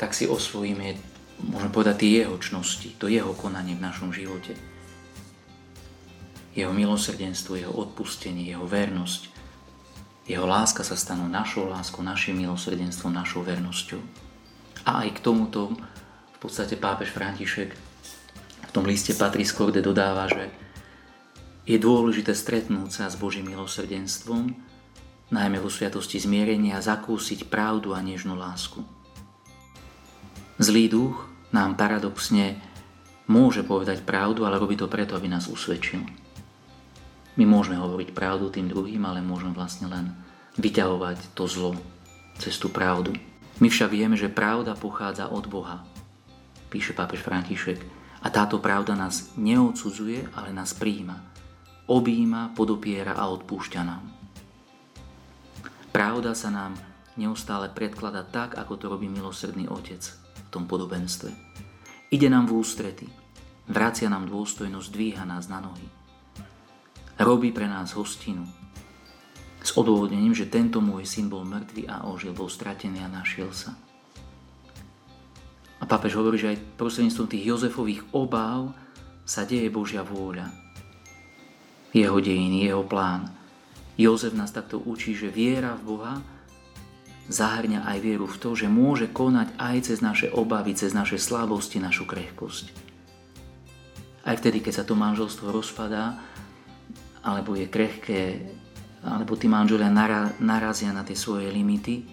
tak 0.00 0.16
si 0.16 0.24
osvojíme, 0.24 0.96
môžeme 1.44 1.72
povedať, 1.76 2.08
tie 2.08 2.24
jeho 2.24 2.40
čnosti, 2.40 2.96
to 2.96 3.04
jeho 3.04 3.36
konanie 3.36 3.76
v 3.76 3.84
našom 3.84 4.16
živote 4.16 4.75
jeho 6.56 6.72
milosrdenstvo, 6.72 7.60
jeho 7.60 7.72
odpustenie, 7.76 8.48
jeho 8.48 8.64
vernosť, 8.64 9.28
jeho 10.24 10.48
láska 10.48 10.80
sa 10.82 10.96
stanú 10.96 11.28
našou 11.28 11.68
láskou, 11.68 12.00
našim 12.00 12.40
milosrdenstvom, 12.40 13.12
našou 13.12 13.44
vernosťou. 13.44 14.00
A 14.88 15.04
aj 15.04 15.20
k 15.20 15.22
tomuto 15.22 15.76
v 16.34 16.38
podstate 16.40 16.80
pápež 16.80 17.12
František 17.12 17.70
v 18.66 18.70
tom 18.72 18.88
liste 18.88 19.12
Patris 19.14 19.52
Corde 19.52 19.84
dodáva, 19.84 20.26
že 20.26 20.50
je 21.68 21.76
dôležité 21.76 22.32
stretnúť 22.32 22.90
sa 22.90 23.04
s 23.06 23.20
Božím 23.20 23.52
milosrdenstvom, 23.52 24.56
najmä 25.30 25.58
vo 25.60 25.70
sviatosti 25.70 26.18
zmierenia, 26.18 26.82
zakúsiť 26.82 27.46
pravdu 27.52 27.92
a 27.92 28.00
nežnú 28.00 28.34
lásku. 28.38 28.82
Zlý 30.56 30.88
duch 30.88 31.14
nám 31.52 31.76
paradoxne 31.76 32.56
môže 33.28 33.60
povedať 33.66 34.06
pravdu, 34.06 34.46
ale 34.46 34.56
robí 34.56 34.78
to 34.78 34.88
preto, 34.88 35.18
aby 35.18 35.28
nás 35.28 35.50
usvedčil. 35.50 36.25
My 37.36 37.44
môžeme 37.44 37.76
hovoriť 37.76 38.16
pravdu 38.16 38.48
tým 38.48 38.72
druhým, 38.72 39.04
ale 39.04 39.20
môžeme 39.20 39.52
vlastne 39.52 39.92
len 39.92 40.12
vyťahovať 40.56 41.36
to 41.36 41.44
zlo 41.44 41.76
cez 42.40 42.56
tú 42.56 42.72
pravdu. 42.72 43.12
My 43.60 43.68
však 43.68 43.92
vieme, 43.92 44.16
že 44.16 44.32
pravda 44.32 44.76
pochádza 44.76 45.28
od 45.28 45.44
Boha, 45.48 45.84
píše 46.68 46.92
pápež 46.92 47.24
František. 47.24 47.80
A 48.24 48.32
táto 48.32 48.58
pravda 48.58 48.98
nás 48.98 49.30
neodsudzuje, 49.38 50.32
ale 50.34 50.50
nás 50.50 50.74
príjima. 50.74 51.22
Obíma, 51.86 52.50
podopiera 52.58 53.14
a 53.14 53.30
odpúšťa 53.30 53.80
nám. 53.86 54.02
Pravda 55.94 56.34
sa 56.34 56.50
nám 56.50 56.74
neustále 57.14 57.70
predkladať 57.70 58.26
tak, 58.28 58.50
ako 58.58 58.72
to 58.76 58.86
robí 58.90 59.06
milosrdný 59.06 59.70
Otec 59.70 60.02
v 60.12 60.48
tom 60.50 60.66
podobenstve. 60.66 61.30
Ide 62.10 62.28
nám 62.28 62.50
v 62.50 62.60
ústrety, 62.60 63.06
vracia 63.70 64.10
nám 64.10 64.26
dôstojnosť, 64.26 64.88
dvíha 64.90 65.24
nás 65.24 65.46
na 65.46 65.62
nohy. 65.62 66.05
Robí 67.16 67.48
pre 67.48 67.64
nás 67.64 67.96
hostinu. 67.96 68.44
S 69.64 69.72
odôvodnením, 69.72 70.36
že 70.36 70.46
tento 70.46 70.84
môj 70.84 71.08
syn 71.08 71.32
bol 71.32 71.48
mŕtvý 71.48 71.88
a 71.88 72.04
ožil, 72.06 72.36
bol 72.36 72.52
stratený 72.52 73.02
a 73.02 73.08
našiel 73.08 73.50
sa. 73.56 73.72
A 75.80 75.84
pápež 75.88 76.20
hovorí, 76.20 76.36
že 76.36 76.56
aj 76.56 76.76
prostredníctvom 76.76 77.28
tých 77.32 77.46
Jozefových 77.48 78.02
obáv 78.12 78.76
sa 79.24 79.48
deje 79.48 79.72
Božia 79.72 80.04
vôľa. 80.04 80.52
Jeho 81.96 82.20
dejiny, 82.20 82.68
jeho 82.68 82.84
plán. 82.84 83.32
Jozef 83.96 84.36
nás 84.36 84.52
takto 84.52 84.76
učí, 84.76 85.16
že 85.16 85.32
viera 85.32 85.72
v 85.72 85.96
Boha 85.96 86.14
zahrňa 87.26 87.82
aj 87.90 87.98
vieru 87.98 88.26
v 88.30 88.38
to, 88.38 88.54
že 88.54 88.70
môže 88.70 89.10
konať 89.10 89.58
aj 89.58 89.76
cez 89.90 89.98
naše 89.98 90.30
obavy, 90.30 90.78
cez 90.78 90.94
naše 90.94 91.18
slabosti, 91.18 91.82
našu 91.82 92.06
krehkosť. 92.06 92.70
Aj 94.26 94.34
vtedy, 94.38 94.62
keď 94.62 94.82
sa 94.82 94.84
to 94.86 94.98
manželstvo 94.98 95.50
rozpadá, 95.50 96.18
alebo 97.26 97.58
je 97.58 97.66
krehké, 97.66 98.46
alebo 99.02 99.34
tí 99.34 99.50
manželia 99.50 99.90
narazia 100.38 100.94
na 100.94 101.02
tie 101.02 101.18
svoje 101.18 101.50
limity, 101.50 102.06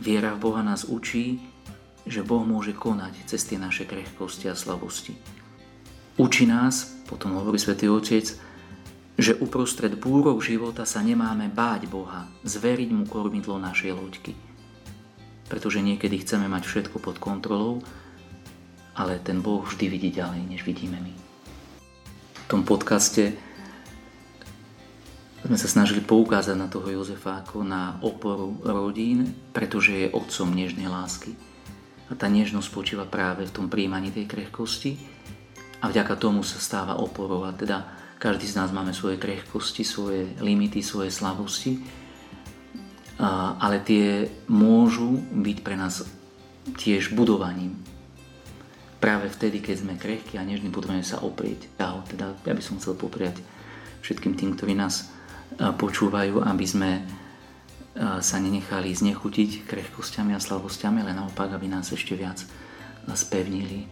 viera 0.00 0.32
v 0.32 0.40
Boha 0.40 0.64
nás 0.64 0.88
učí, 0.88 1.44
že 2.08 2.24
Boh 2.24 2.48
môže 2.48 2.72
konať 2.72 3.28
cez 3.28 3.44
tie 3.44 3.60
naše 3.60 3.84
krehkosti 3.84 4.48
a 4.48 4.56
slabosti. 4.56 5.12
Učí 6.16 6.48
nás, 6.48 6.96
potom 7.04 7.36
hovorí 7.36 7.60
svätý 7.60 7.92
Otec, 7.92 8.24
že 9.16 9.32
uprostred 9.36 9.96
búrov 9.96 10.40
života 10.40 10.88
sa 10.88 11.04
nemáme 11.04 11.52
báť 11.52 11.88
Boha, 11.88 12.28
zveriť 12.44 12.88
mu 12.92 13.04
kormidlo 13.04 13.60
našej 13.60 13.92
loďky. 13.96 14.32
Pretože 15.48 15.84
niekedy 15.84 16.20
chceme 16.24 16.48
mať 16.48 16.64
všetko 16.64 16.96
pod 17.00 17.16
kontrolou, 17.20 17.84
ale 18.96 19.20
ten 19.20 19.44
Boh 19.44 19.64
vždy 19.64 19.92
vidí 19.92 20.08
ďalej, 20.12 20.40
než 20.48 20.64
vidíme 20.64 21.00
my. 21.00 21.12
V 22.44 22.46
tom 22.48 22.62
podcaste 22.62 23.36
sme 25.46 25.54
sa 25.54 25.70
snažili 25.70 26.02
poukázať 26.02 26.58
na 26.58 26.66
toho 26.66 26.90
Jozefa 26.90 27.46
ako 27.46 27.62
na 27.62 28.02
oporu 28.02 28.58
rodín, 28.66 29.30
pretože 29.54 29.94
je 29.94 30.10
otcom 30.10 30.50
nežnej 30.50 30.90
lásky. 30.90 31.38
A 32.10 32.18
tá 32.18 32.26
nežnosť 32.26 32.66
spočíva 32.66 33.06
práve 33.06 33.46
v 33.46 33.54
tom 33.54 33.66
príjmaní 33.70 34.10
tej 34.10 34.26
krehkosti 34.26 34.98
a 35.78 35.86
vďaka 35.86 36.18
tomu 36.18 36.42
sa 36.42 36.58
stáva 36.58 36.98
oporou. 36.98 37.46
A 37.46 37.54
teda 37.54 37.86
každý 38.18 38.50
z 38.50 38.58
nás 38.58 38.74
máme 38.74 38.90
svoje 38.90 39.22
krehkosti, 39.22 39.86
svoje 39.86 40.34
limity, 40.42 40.82
svoje 40.82 41.14
slabosti, 41.14 41.78
ale 43.62 43.82
tie 43.86 44.26
môžu 44.50 45.18
byť 45.30 45.58
pre 45.62 45.78
nás 45.78 46.02
tiež 46.74 47.14
budovaním. 47.14 47.78
Práve 48.98 49.30
vtedy, 49.30 49.62
keď 49.62 49.76
sme 49.78 49.94
krehkí 49.94 50.34
a 50.40 50.46
nežní, 50.46 50.74
potrebujeme 50.74 51.06
sa 51.06 51.22
oprieť. 51.22 51.70
Ja, 51.78 51.94
teda, 52.02 52.34
ja 52.34 52.54
by 52.56 52.62
som 52.64 52.82
chcel 52.82 52.98
popriať 52.98 53.38
všetkým 54.02 54.34
tým, 54.34 54.58
ktorí 54.58 54.74
nás 54.74 55.14
počúvajú, 55.58 56.42
aby 56.42 56.66
sme 56.66 56.90
sa 57.96 58.36
nenechali 58.36 58.92
znechutiť 58.92 59.64
krehkosťami 59.64 60.36
a 60.36 60.40
slabosťami, 60.42 61.00
ale 61.00 61.16
naopak, 61.16 61.56
aby 61.56 61.64
nás 61.64 61.88
ešte 61.88 62.12
viac 62.12 62.44
spevnili 63.16 63.88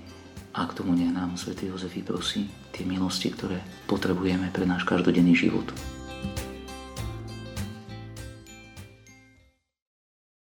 a 0.52 0.68
k 0.68 0.76
tomu 0.76 0.92
nech 0.92 1.10
nám 1.10 1.40
Sv. 1.40 1.56
Jozef 1.56 1.96
prosí 2.04 2.52
tie 2.70 2.84
milosti, 2.84 3.32
ktoré 3.32 3.64
potrebujeme 3.88 4.52
pre 4.52 4.68
náš 4.68 4.84
každodenný 4.84 5.34
život. 5.34 5.66